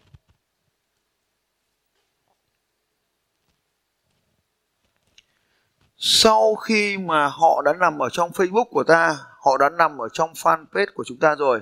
Sau 5.96 6.54
khi 6.54 6.98
mà 6.98 7.28
họ 7.28 7.62
đã 7.64 7.72
nằm 7.72 7.98
ở 8.02 8.08
trong 8.12 8.30
facebook 8.30 8.64
của 8.70 8.84
ta, 8.84 9.16
họ 9.40 9.58
đã 9.58 9.70
nằm 9.70 9.98
ở 9.98 10.08
trong 10.12 10.32
fanpage 10.32 10.86
của 10.94 11.04
chúng 11.04 11.18
ta 11.18 11.34
rồi. 11.34 11.60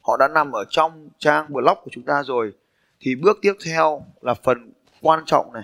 Họ 0.00 0.16
đã 0.16 0.28
nằm 0.28 0.52
ở 0.52 0.64
trong 0.70 1.08
trang 1.18 1.52
blog 1.52 1.78
của 1.84 1.90
chúng 1.92 2.04
ta 2.04 2.22
rồi. 2.22 2.52
Thì 3.00 3.14
bước 3.14 3.38
tiếp 3.42 3.54
theo 3.64 4.06
là 4.20 4.34
phần 4.34 4.72
quan 5.00 5.22
trọng 5.26 5.52
này. 5.52 5.62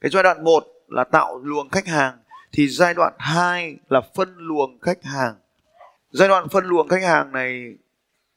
Cái 0.00 0.10
giai 0.10 0.22
đoạn 0.22 0.44
1 0.44 0.64
là 0.88 1.04
tạo 1.04 1.38
luồng 1.38 1.68
khách 1.68 1.86
hàng, 1.86 2.18
thì 2.52 2.68
giai 2.68 2.94
đoạn 2.94 3.12
2 3.18 3.76
là 3.88 4.00
phân 4.14 4.34
luồng 4.36 4.78
khách 4.80 5.04
hàng. 5.04 5.34
Giai 6.10 6.28
đoạn 6.28 6.48
phân 6.48 6.64
luồng 6.64 6.88
khách 6.88 7.02
hàng 7.02 7.32
này, 7.32 7.74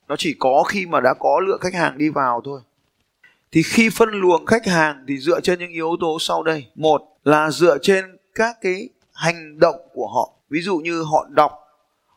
nó 0.07 0.15
chỉ 0.15 0.35
có 0.39 0.63
khi 0.63 0.85
mà 0.85 0.99
đã 0.99 1.13
có 1.19 1.39
lượng 1.39 1.59
khách 1.61 1.73
hàng 1.73 1.97
đi 1.97 2.09
vào 2.09 2.41
thôi. 2.45 2.61
Thì 3.51 3.63
khi 3.63 3.89
phân 3.89 4.09
luồng 4.09 4.45
khách 4.45 4.67
hàng 4.67 5.05
thì 5.07 5.17
dựa 5.17 5.39
trên 5.41 5.59
những 5.59 5.71
yếu 5.71 5.95
tố 5.99 6.17
sau 6.19 6.43
đây. 6.43 6.67
Một 6.75 7.01
là 7.23 7.51
dựa 7.51 7.77
trên 7.81 8.17
các 8.35 8.57
cái 8.61 8.89
hành 9.13 9.59
động 9.59 9.75
của 9.93 10.07
họ. 10.07 10.31
Ví 10.49 10.61
dụ 10.61 10.77
như 10.77 11.03
họ 11.03 11.27
đọc, 11.29 11.51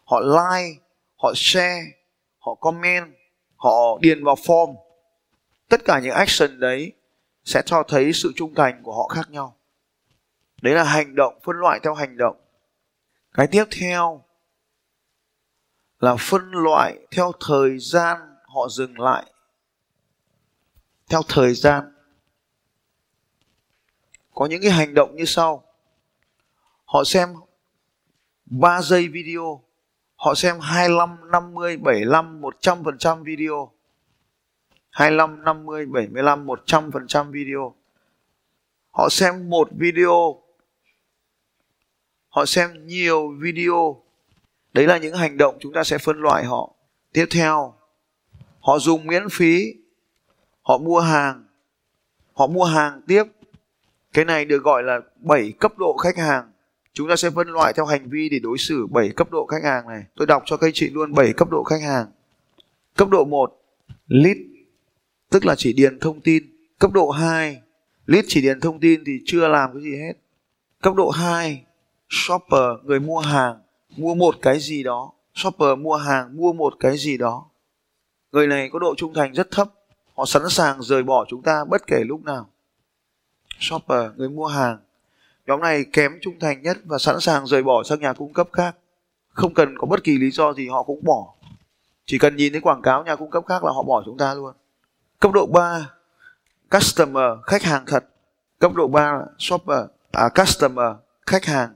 họ 0.04 0.20
like, 0.20 0.80
họ 1.16 1.32
share, 1.34 1.82
họ 2.38 2.54
comment, 2.54 3.12
họ 3.56 3.98
điền 4.00 4.24
vào 4.24 4.34
form. 4.34 4.74
Tất 5.68 5.84
cả 5.84 6.00
những 6.02 6.12
action 6.12 6.60
đấy 6.60 6.92
sẽ 7.48 7.62
cho 7.66 7.82
thấy 7.88 8.12
sự 8.12 8.32
trung 8.36 8.54
thành 8.54 8.82
của 8.82 8.94
họ 8.94 9.08
khác 9.08 9.30
nhau. 9.30 9.56
Đấy 10.62 10.74
là 10.74 10.84
hành 10.84 11.14
động 11.14 11.38
phân 11.44 11.56
loại 11.56 11.80
theo 11.82 11.94
hành 11.94 12.16
động. 12.16 12.36
Cái 13.32 13.46
tiếp 13.46 13.64
theo 13.80 14.24
là 16.00 16.16
phân 16.18 16.50
loại 16.50 17.06
theo 17.10 17.32
thời 17.46 17.78
gian 17.78 18.18
họ 18.46 18.68
dừng 18.68 19.00
lại. 19.00 19.32
Theo 21.08 21.22
thời 21.28 21.54
gian. 21.54 21.92
Có 24.34 24.46
những 24.46 24.62
cái 24.62 24.70
hành 24.70 24.94
động 24.94 25.16
như 25.16 25.24
sau. 25.24 25.64
Họ 26.84 27.04
xem 27.04 27.34
3 28.46 28.82
giây 28.82 29.08
video 29.08 29.62
họ 30.16 30.34
xem 30.34 30.60
25, 30.60 31.30
50, 31.30 31.76
75, 31.76 32.40
100% 32.40 33.24
video. 33.24 33.77
25, 34.98 35.44
50, 35.44 35.86
75, 35.86 36.46
100% 36.46 37.30
video. 37.30 37.74
Họ 38.90 39.08
xem 39.08 39.50
một 39.50 39.68
video. 39.78 40.42
Họ 42.28 42.46
xem 42.46 42.86
nhiều 42.86 43.34
video. 43.40 44.02
Đấy 44.72 44.86
là 44.86 44.98
những 44.98 45.14
hành 45.14 45.36
động 45.36 45.56
chúng 45.60 45.72
ta 45.72 45.84
sẽ 45.84 45.98
phân 45.98 46.20
loại 46.20 46.44
họ. 46.44 46.74
Tiếp 47.12 47.26
theo, 47.30 47.74
họ 48.60 48.78
dùng 48.78 49.06
miễn 49.06 49.28
phí. 49.28 49.74
Họ 50.62 50.78
mua 50.78 51.00
hàng. 51.00 51.44
Họ 52.32 52.46
mua 52.46 52.64
hàng 52.64 53.00
tiếp. 53.06 53.24
Cái 54.12 54.24
này 54.24 54.44
được 54.44 54.62
gọi 54.62 54.82
là 54.82 55.00
7 55.16 55.52
cấp 55.60 55.78
độ 55.78 55.96
khách 55.96 56.16
hàng. 56.16 56.52
Chúng 56.92 57.08
ta 57.08 57.16
sẽ 57.16 57.30
phân 57.30 57.48
loại 57.48 57.72
theo 57.72 57.86
hành 57.86 58.10
vi 58.10 58.28
để 58.28 58.38
đối 58.38 58.58
xử 58.58 58.86
7 58.86 59.10
cấp 59.16 59.30
độ 59.30 59.46
khách 59.46 59.64
hàng 59.64 59.88
này. 59.88 60.04
Tôi 60.16 60.26
đọc 60.26 60.42
cho 60.46 60.56
các 60.56 60.66
anh 60.66 60.74
chị 60.74 60.90
luôn 60.90 61.14
7 61.14 61.32
cấp 61.32 61.48
độ 61.50 61.62
khách 61.62 61.82
hàng. 61.82 62.06
Cấp 62.96 63.08
độ 63.08 63.24
1, 63.24 63.62
lead 64.06 64.36
tức 65.30 65.46
là 65.46 65.54
chỉ 65.58 65.72
điền 65.72 65.98
thông 65.98 66.20
tin. 66.20 66.42
Cấp 66.78 66.92
độ 66.92 67.10
2, 67.10 67.62
lead 68.06 68.24
chỉ 68.28 68.40
điền 68.40 68.60
thông 68.60 68.80
tin 68.80 69.02
thì 69.06 69.12
chưa 69.26 69.48
làm 69.48 69.72
cái 69.72 69.82
gì 69.82 69.96
hết. 69.96 70.12
Cấp 70.82 70.94
độ 70.94 71.10
2, 71.10 71.64
shopper, 72.08 72.84
người 72.84 73.00
mua 73.00 73.18
hàng, 73.18 73.58
mua 73.96 74.14
một 74.14 74.36
cái 74.42 74.58
gì 74.60 74.82
đó. 74.82 75.12
Shopper 75.34 75.78
mua 75.78 75.96
hàng, 75.96 76.36
mua 76.36 76.52
một 76.52 76.74
cái 76.80 76.98
gì 76.98 77.16
đó. 77.16 77.46
người 78.32 78.46
này 78.46 78.68
có 78.72 78.78
độ 78.78 78.94
trung 78.96 79.14
thành 79.14 79.32
rất 79.32 79.50
thấp 79.50 79.68
họ 80.18 80.24
sẵn 80.26 80.42
sàng 80.48 80.82
rời 80.82 81.02
bỏ 81.02 81.24
chúng 81.28 81.42
ta 81.42 81.64
bất 81.64 81.86
kể 81.86 82.04
lúc 82.04 82.24
nào 82.24 82.46
shopper 83.58 84.10
người 84.16 84.28
mua 84.28 84.46
hàng 84.46 84.78
nhóm 85.46 85.60
này 85.60 85.84
kém 85.92 86.12
trung 86.20 86.38
thành 86.40 86.62
nhất 86.62 86.78
và 86.84 86.98
sẵn 86.98 87.20
sàng 87.20 87.46
rời 87.46 87.62
bỏ 87.62 87.82
sang 87.82 88.00
nhà 88.00 88.12
cung 88.12 88.32
cấp 88.32 88.48
khác 88.52 88.76
không 89.28 89.54
cần 89.54 89.78
có 89.78 89.86
bất 89.86 90.04
kỳ 90.04 90.18
lý 90.18 90.30
do 90.30 90.52
gì 90.52 90.68
họ 90.68 90.82
cũng 90.82 91.04
bỏ 91.04 91.34
chỉ 92.06 92.18
cần 92.18 92.36
nhìn 92.36 92.52
thấy 92.52 92.60
quảng 92.60 92.82
cáo 92.82 93.04
nhà 93.04 93.16
cung 93.16 93.30
cấp 93.30 93.44
khác 93.46 93.64
là 93.64 93.72
họ 93.72 93.82
bỏ 93.82 94.02
chúng 94.06 94.18
ta 94.18 94.34
luôn 94.34 94.52
cấp 95.20 95.32
độ 95.32 95.46
3 95.46 95.90
customer 96.70 97.24
khách 97.46 97.62
hàng 97.62 97.84
thật. 97.86 98.04
Cấp 98.58 98.74
độ 98.74 98.88
3 98.88 99.22
shopper 99.38 99.78
à, 100.12 100.28
customer 100.28 100.96
khách 101.26 101.44
hàng. 101.44 101.74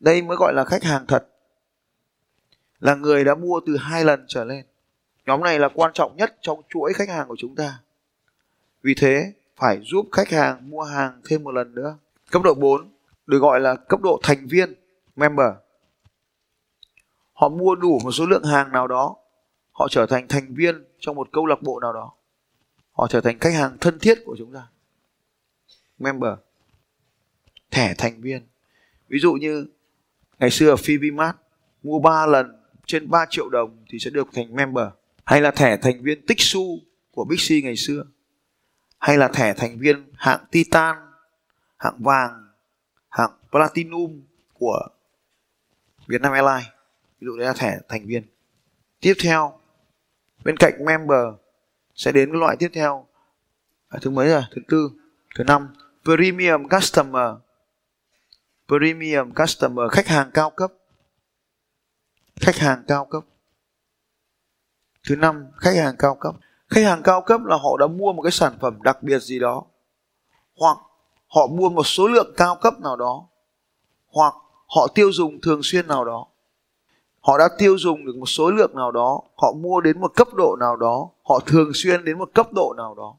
Đây 0.00 0.22
mới 0.22 0.36
gọi 0.36 0.54
là 0.54 0.64
khách 0.64 0.82
hàng 0.82 1.06
thật. 1.06 1.26
Là 2.80 2.94
người 2.94 3.24
đã 3.24 3.34
mua 3.34 3.60
từ 3.66 3.76
hai 3.76 4.04
lần 4.04 4.24
trở 4.28 4.44
lên. 4.44 4.64
Nhóm 5.26 5.40
này 5.40 5.58
là 5.58 5.68
quan 5.74 5.92
trọng 5.94 6.16
nhất 6.16 6.36
trong 6.40 6.62
chuỗi 6.68 6.92
khách 6.92 7.08
hàng 7.08 7.28
của 7.28 7.36
chúng 7.38 7.54
ta. 7.54 7.78
Vì 8.82 8.94
thế 8.94 9.32
phải 9.56 9.80
giúp 9.84 10.06
khách 10.12 10.28
hàng 10.28 10.70
mua 10.70 10.82
hàng 10.82 11.20
thêm 11.28 11.44
một 11.44 11.50
lần 11.50 11.74
nữa. 11.74 11.96
Cấp 12.30 12.42
độ 12.42 12.54
4 12.54 12.90
được 13.26 13.38
gọi 13.38 13.60
là 13.60 13.74
cấp 13.74 14.00
độ 14.00 14.20
thành 14.22 14.46
viên 14.46 14.74
member. 15.16 15.52
Họ 17.32 17.48
mua 17.48 17.74
đủ 17.74 17.98
một 18.04 18.10
số 18.10 18.26
lượng 18.26 18.44
hàng 18.44 18.72
nào 18.72 18.86
đó 18.86 19.16
họ 19.80 19.88
trở 19.90 20.06
thành 20.06 20.28
thành 20.28 20.54
viên 20.54 20.84
trong 20.98 21.16
một 21.16 21.28
câu 21.32 21.46
lạc 21.46 21.62
bộ 21.62 21.80
nào 21.80 21.92
đó. 21.92 22.12
Họ 22.92 23.06
trở 23.10 23.20
thành 23.20 23.38
khách 23.38 23.54
hàng 23.54 23.76
thân 23.80 23.98
thiết 23.98 24.18
của 24.24 24.36
chúng 24.38 24.52
ta. 24.52 24.66
Member. 25.98 26.32
Thẻ 27.70 27.94
thành 27.98 28.20
viên. 28.20 28.42
Ví 29.08 29.18
dụ 29.18 29.32
như, 29.32 29.66
ngày 30.38 30.50
xưa 30.50 30.70
ở 30.70 30.74
Fibimart 30.74 31.32
mua 31.82 31.98
3 31.98 32.26
lần 32.26 32.56
trên 32.86 33.10
3 33.10 33.26
triệu 33.30 33.48
đồng 33.48 33.84
thì 33.88 33.98
sẽ 33.98 34.10
được 34.10 34.28
thành 34.32 34.56
member. 34.56 34.86
Hay 35.24 35.40
là 35.40 35.50
thẻ 35.50 35.76
thành 35.76 36.02
viên 36.02 36.26
tích 36.26 36.40
xu 36.40 36.78
của 37.12 37.24
Bixi 37.24 37.62
ngày 37.62 37.76
xưa. 37.76 38.04
Hay 38.98 39.18
là 39.18 39.28
thẻ 39.28 39.54
thành 39.54 39.78
viên 39.78 40.12
hạng 40.14 40.44
Titan, 40.50 40.96
hạng 41.76 41.98
vàng, 41.98 42.48
hạng 43.08 43.30
Platinum 43.50 44.22
của 44.54 44.88
Vietnam 46.06 46.32
Airlines. 46.32 46.72
Ví 47.20 47.24
dụ 47.26 47.36
đấy 47.36 47.46
là 47.46 47.52
thẻ 47.52 47.78
thành 47.88 48.06
viên. 48.06 48.22
Tiếp 49.00 49.14
theo 49.22 49.59
bên 50.44 50.56
cạnh 50.56 50.84
member 50.84 51.34
sẽ 51.94 52.12
đến 52.12 52.32
cái 52.32 52.40
loại 52.40 52.56
tiếp 52.58 52.70
theo. 52.72 53.06
À, 53.88 53.98
thứ 54.02 54.10
mấy 54.10 54.28
rồi? 54.28 54.42
Thứ 54.54 54.60
tư 54.68 54.90
thứ 55.36 55.44
năm. 55.44 55.68
Premium 56.04 56.68
customer. 56.68 57.34
Premium 58.68 59.32
customer 59.34 59.90
khách 59.92 60.06
hàng 60.06 60.30
cao 60.34 60.50
cấp. 60.50 60.72
Khách 62.40 62.56
hàng 62.56 62.82
cao 62.88 63.04
cấp. 63.04 63.24
Thứ 65.08 65.16
năm 65.16 65.46
khách 65.56 65.76
hàng 65.76 65.94
cao 65.98 66.14
cấp. 66.14 66.34
Khách 66.68 66.84
hàng 66.84 67.02
cao 67.02 67.22
cấp 67.22 67.40
là 67.44 67.56
họ 67.56 67.76
đã 67.76 67.86
mua 67.86 68.12
một 68.12 68.22
cái 68.22 68.32
sản 68.32 68.52
phẩm 68.60 68.82
đặc 68.82 69.02
biệt 69.02 69.18
gì 69.18 69.38
đó. 69.38 69.64
Hoặc 70.56 70.78
họ 71.28 71.46
mua 71.46 71.68
một 71.68 71.86
số 71.86 72.08
lượng 72.08 72.34
cao 72.36 72.56
cấp 72.56 72.80
nào 72.80 72.96
đó. 72.96 73.26
Hoặc 74.08 74.34
họ 74.66 74.86
tiêu 74.94 75.12
dùng 75.12 75.40
thường 75.40 75.60
xuyên 75.62 75.86
nào 75.86 76.04
đó 76.04 76.26
họ 77.20 77.38
đã 77.38 77.48
tiêu 77.58 77.78
dùng 77.78 78.06
được 78.06 78.16
một 78.16 78.26
số 78.26 78.50
lượng 78.50 78.76
nào 78.76 78.92
đó, 78.92 79.22
họ 79.36 79.52
mua 79.52 79.80
đến 79.80 80.00
một 80.00 80.12
cấp 80.14 80.28
độ 80.34 80.56
nào 80.60 80.76
đó, 80.76 81.08
họ 81.22 81.40
thường 81.46 81.70
xuyên 81.74 82.04
đến 82.04 82.18
một 82.18 82.30
cấp 82.34 82.52
độ 82.52 82.74
nào 82.76 82.94
đó, 82.94 83.14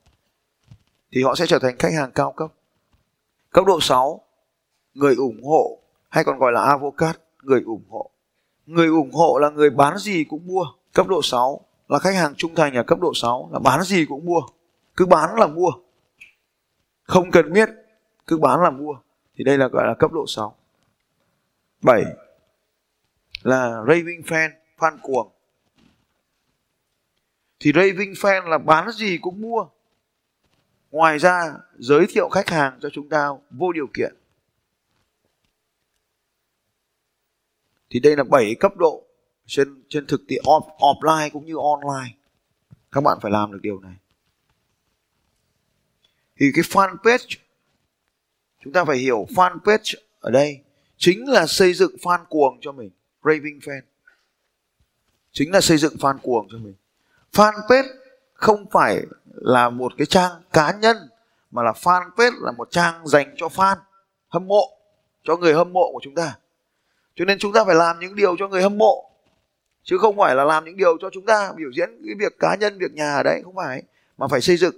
thì 1.12 1.24
họ 1.24 1.36
sẽ 1.36 1.46
trở 1.48 1.60
thành 1.60 1.76
khách 1.80 1.94
hàng 1.98 2.12
cao 2.12 2.32
cấp. 2.32 2.52
Cấp 3.52 3.66
độ 3.66 3.80
6 3.82 4.22
người 4.94 5.16
ủng 5.16 5.44
hộ, 5.44 5.78
hay 6.10 6.24
còn 6.24 6.40
gọi 6.40 6.52
là 6.52 6.62
avocat, 6.62 7.20
người 7.44 7.62
ủng 7.66 7.84
hộ. 7.90 8.10
Người 8.66 8.88
ủng 8.88 9.12
hộ 9.12 9.38
là 9.42 9.50
người 9.50 9.70
bán 9.70 9.98
gì 9.98 10.24
cũng 10.24 10.48
mua. 10.48 10.66
Cấp 10.94 11.08
độ 11.08 11.22
6 11.24 11.62
là 11.88 12.00
khách 12.00 12.16
hàng 12.16 12.34
trung 12.38 12.56
thành 12.56 12.74
ở 12.74 12.84
cấp 12.84 13.00
độ 13.00 13.12
6 13.16 13.50
là 13.54 13.60
bán 13.60 13.84
gì 13.84 14.06
cũng 14.06 14.26
mua. 14.26 14.42
Cứ 14.96 15.06
bán 15.06 15.36
là 15.36 15.48
mua. 15.48 15.72
Không 17.04 17.32
cần 17.32 17.54
biết, 17.54 17.70
cứ 18.28 18.38
bán 18.38 18.62
là 18.62 18.70
mua. 18.70 18.94
Thì 19.36 19.44
đây 19.44 19.58
là 19.58 19.68
gọi 19.68 19.88
là 19.88 19.94
cấp 19.94 20.12
độ 20.12 20.26
6 20.28 20.56
7 21.82 22.04
là 23.44 23.84
raving 23.88 24.22
fan 24.22 24.50
fan 24.78 24.98
cuồng. 25.02 25.32
Thì 27.60 27.72
raving 27.76 28.14
fan 28.14 28.48
là 28.48 28.58
bán 28.58 28.92
gì 28.92 29.18
cũng 29.22 29.42
mua. 29.42 29.68
Ngoài 30.92 31.20
ra 31.20 31.56
giới 31.78 32.06
thiệu 32.10 32.30
khách 32.30 32.50
hàng 32.50 32.80
cho 32.82 32.90
chúng 32.90 33.10
ta 33.10 33.28
vô 33.50 33.72
điều 33.72 33.88
kiện. 33.94 34.16
Thì 37.90 38.00
đây 38.00 38.16
là 38.16 38.24
7 38.24 38.56
cấp 38.60 38.78
độ 38.78 39.04
trên 39.46 39.84
trên 39.90 40.08
thực 40.08 40.22
tiễn 40.28 40.44
off, 40.44 40.78
offline 40.78 41.30
cũng 41.30 41.46
như 41.46 41.56
online. 41.58 42.16
Các 42.92 43.02
bạn 43.02 43.18
phải 43.22 43.32
làm 43.32 43.52
được 43.52 43.60
điều 43.62 43.80
này. 43.80 43.96
Thì 46.40 46.52
cái 46.56 46.64
fanpage 46.64 47.38
chúng 48.64 48.74
ta 48.74 48.86
phải 48.86 48.98
hiểu 48.98 49.26
fanpage 49.30 49.96
ở 50.20 50.32
đây 50.32 50.62
chính 50.98 51.30
là 51.30 51.48
xây 51.48 51.74
dựng 51.74 51.96
fan 52.02 52.26
cuồng 52.30 52.58
cho 52.62 52.72
mình 52.72 52.90
raving 53.24 53.60
fan. 53.60 53.82
Chính 55.32 55.52
là 55.52 55.62
xây 55.62 55.78
dựng 55.78 55.96
fan 56.00 56.18
cuồng 56.18 56.48
cho 56.52 56.58
mình. 56.58 56.74
Fanpage 57.34 57.88
không 58.34 58.66
phải 58.72 59.02
là 59.36 59.70
một 59.70 59.94
cái 59.98 60.06
trang 60.06 60.32
cá 60.54 60.72
nhân, 60.72 60.98
mà 61.52 61.64
là 61.64 61.72
fanpage 61.72 62.42
là 62.42 62.52
một 62.52 62.72
trang 62.72 63.08
dành 63.08 63.34
cho 63.38 63.48
fan, 63.48 63.76
hâm 64.28 64.48
mộ, 64.48 64.78
cho 65.24 65.38
người 65.38 65.54
hâm 65.54 65.74
mộ 65.74 65.92
của 65.94 66.00
chúng 66.02 66.16
ta. 66.16 66.38
Cho 67.16 67.26
nên 67.26 67.40
chúng 67.40 67.54
ta 67.54 67.64
phải 67.64 67.76
làm 67.76 68.00
những 68.00 68.16
điều 68.16 68.38
cho 68.38 68.48
người 68.48 68.62
hâm 68.62 68.78
mộ, 68.78 69.10
chứ 69.84 69.98
không 69.98 70.18
phải 70.18 70.36
là 70.36 70.44
làm 70.44 70.66
những 70.66 70.78
điều 70.78 70.98
cho 71.02 71.10
chúng 71.14 71.26
ta 71.26 71.54
biểu 71.56 71.70
diễn 71.78 71.90
cái 72.06 72.16
việc 72.20 72.40
cá 72.40 72.56
nhân, 72.56 72.78
việc 72.78 72.94
nhà 72.94 73.14
ở 73.14 73.24
đấy, 73.24 73.42
không 73.44 73.56
phải, 73.56 73.84
mà 74.18 74.28
phải 74.28 74.42
xây 74.42 74.58
dựng. 74.58 74.76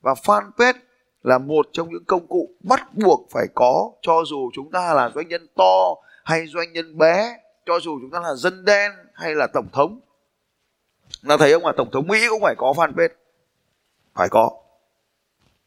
Và 0.00 0.14
fanpage 0.14 0.74
là 1.22 1.38
một 1.38 1.68
trong 1.72 1.90
những 1.90 2.04
công 2.04 2.26
cụ 2.26 2.50
bắt 2.60 2.94
buộc 2.94 3.26
phải 3.30 3.46
có 3.54 3.90
cho 4.02 4.22
dù 4.26 4.50
chúng 4.54 4.70
ta 4.70 4.94
là 4.94 5.10
doanh 5.14 5.28
nhân 5.28 5.46
to 5.56 5.94
hay 6.24 6.46
doanh 6.46 6.72
nhân 6.72 6.98
bé 6.98 7.36
cho 7.66 7.80
dù 7.80 7.98
chúng 8.00 8.10
ta 8.10 8.20
là 8.20 8.34
dân 8.34 8.64
đen 8.64 8.92
hay 9.14 9.34
là 9.34 9.46
tổng 9.46 9.68
thống 9.72 10.00
là 11.22 11.36
thấy 11.36 11.52
ông 11.52 11.66
là 11.66 11.72
tổng 11.76 11.90
thống 11.92 12.06
mỹ 12.06 12.18
cũng 12.30 12.42
phải 12.42 12.54
có 12.58 12.72
fanpage 12.76 13.08
phải 14.14 14.28
có. 14.28 14.50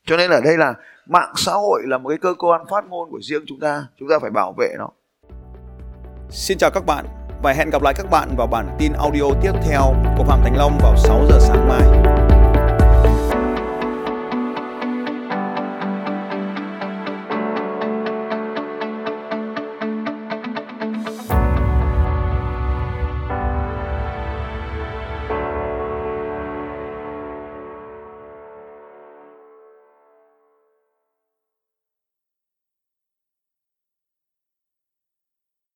Cho 0.06 0.18
nên 0.18 0.32
ở 0.32 0.42
đây 0.42 0.58
là 0.58 0.74
mạng 1.06 1.34
xã 1.36 1.54
hội 1.54 1.82
là 1.86 1.98
một 1.98 2.10
cái 2.10 2.18
cơ 2.18 2.34
quan 2.38 2.62
phát 2.70 2.86
ngôn 2.90 3.12
của 3.12 3.20
riêng 3.22 3.44
chúng 3.48 3.60
ta. 3.60 3.88
Chúng 4.00 4.10
ta 4.10 4.20
phải 4.20 4.30
bảo 4.30 4.54
vệ 4.58 4.76
nó. 4.78 4.90
Xin 6.30 6.58
chào 6.58 6.72
các 6.74 6.86
bạn 6.86 7.06
và 7.44 7.54
hẹn 7.54 7.70
gặp 7.70 7.82
lại 7.82 7.94
các 7.98 8.06
bạn 8.12 8.30
vào 8.38 8.48
bản 8.48 8.76
tin 8.80 8.94
audio 8.94 9.24
tiếp 9.42 9.52
theo 9.64 9.82
của 10.18 10.24
Phạm 10.24 10.40
Thành 10.44 10.58
Long 10.58 10.78
vào 10.82 10.98
6 10.98 11.26
giờ 11.30 11.40
sáng 11.40 11.68
mai. 11.68 12.19